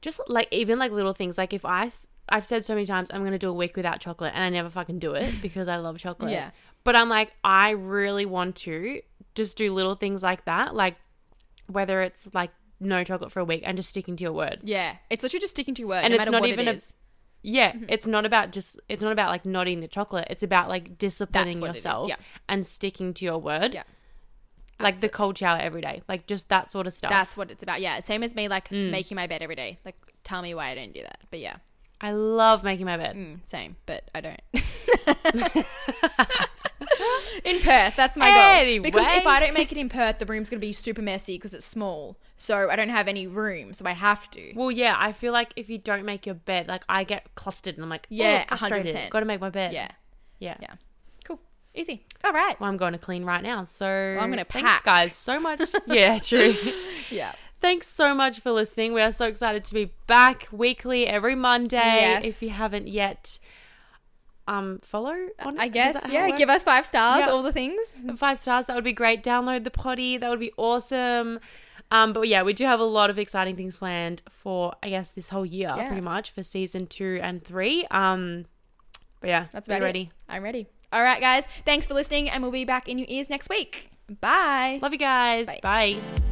[0.02, 1.90] just like even like little things like if I
[2.28, 4.48] I've said so many times I'm going to do a week without chocolate and I
[4.48, 6.32] never fucking do it because I love chocolate.
[6.32, 6.50] Yeah.
[6.84, 9.02] But I'm like I really want to
[9.34, 10.96] just do little things like that like
[11.66, 12.50] whether it's like
[12.80, 14.58] no chocolate for a week and just sticking to your word.
[14.64, 14.96] Yeah.
[15.10, 16.94] It's literally just sticking to your word, And no it's not even it a-
[17.42, 17.84] Yeah, Mm-hmm.
[17.88, 20.26] it's not about just it's not about like not eating the chocolate.
[20.30, 22.16] It's about like disciplining yourself yeah.
[22.48, 23.74] and sticking to your word.
[23.74, 23.82] Yeah.
[24.80, 26.02] Like the cold shower every day.
[26.08, 27.10] Like just that sort of stuff.
[27.10, 27.82] That's what it's about.
[27.82, 28.00] Yeah.
[28.00, 28.90] Same as me, like Mm.
[28.90, 29.78] making my bed every day.
[29.84, 31.18] Like, tell me why I don't do that.
[31.30, 31.56] But yeah.
[32.00, 33.14] I love making my bed.
[33.14, 34.40] Mm, same, but I don't.
[37.44, 38.26] in Perth, that's my
[38.64, 38.82] goal.
[38.82, 41.54] Because if I don't make it in Perth, the room's gonna be super messy because
[41.54, 42.16] it's small.
[42.36, 44.52] So I don't have any room, so I have to.
[44.54, 47.74] Well, yeah, I feel like if you don't make your bed, like I get clustered
[47.74, 49.10] and I'm like, Yeah, yeah, 100%.
[49.10, 49.74] Got to make my bed.
[49.74, 49.90] Yeah,
[50.38, 50.56] yeah.
[50.58, 50.74] yeah.
[51.24, 51.38] Cool,
[51.74, 52.02] easy.
[52.24, 52.58] All right.
[52.58, 53.64] Well, I'm going to clean right now.
[53.64, 54.84] So I'm gonna thanks, pack.
[54.84, 55.62] guys, so much.
[55.86, 56.54] yeah, true.
[57.10, 57.32] Yeah.
[57.60, 58.94] Thanks so much for listening.
[58.94, 61.76] We are so excited to be back weekly every Monday.
[61.76, 62.24] Yes.
[62.24, 63.38] If you haven't yet,
[64.50, 65.14] um, follow.
[65.40, 66.04] On, I guess.
[66.04, 66.30] it Yeah.
[66.36, 67.20] Give us five stars.
[67.20, 67.30] Yeah.
[67.30, 68.02] All the things.
[68.16, 68.66] five stars.
[68.66, 69.22] That would be great.
[69.22, 70.16] Download the potty.
[70.18, 71.38] That would be awesome.
[71.92, 75.10] Um, but yeah, we do have a lot of exciting things planned for I guess
[75.12, 75.86] this whole year, Yeah.
[75.88, 77.84] pretty much for season two and three.
[77.90, 78.46] Um,
[79.20, 80.02] but yeah, That's about ready.
[80.02, 80.32] it.
[80.32, 80.66] I'm ready.
[80.92, 81.46] All right, guys.
[81.64, 83.90] Thanks for listening, and we'll be back in your ears next week.
[84.20, 84.78] Bye.
[84.82, 85.46] Love you guys.
[85.46, 85.60] Bye.
[85.62, 86.29] Bye.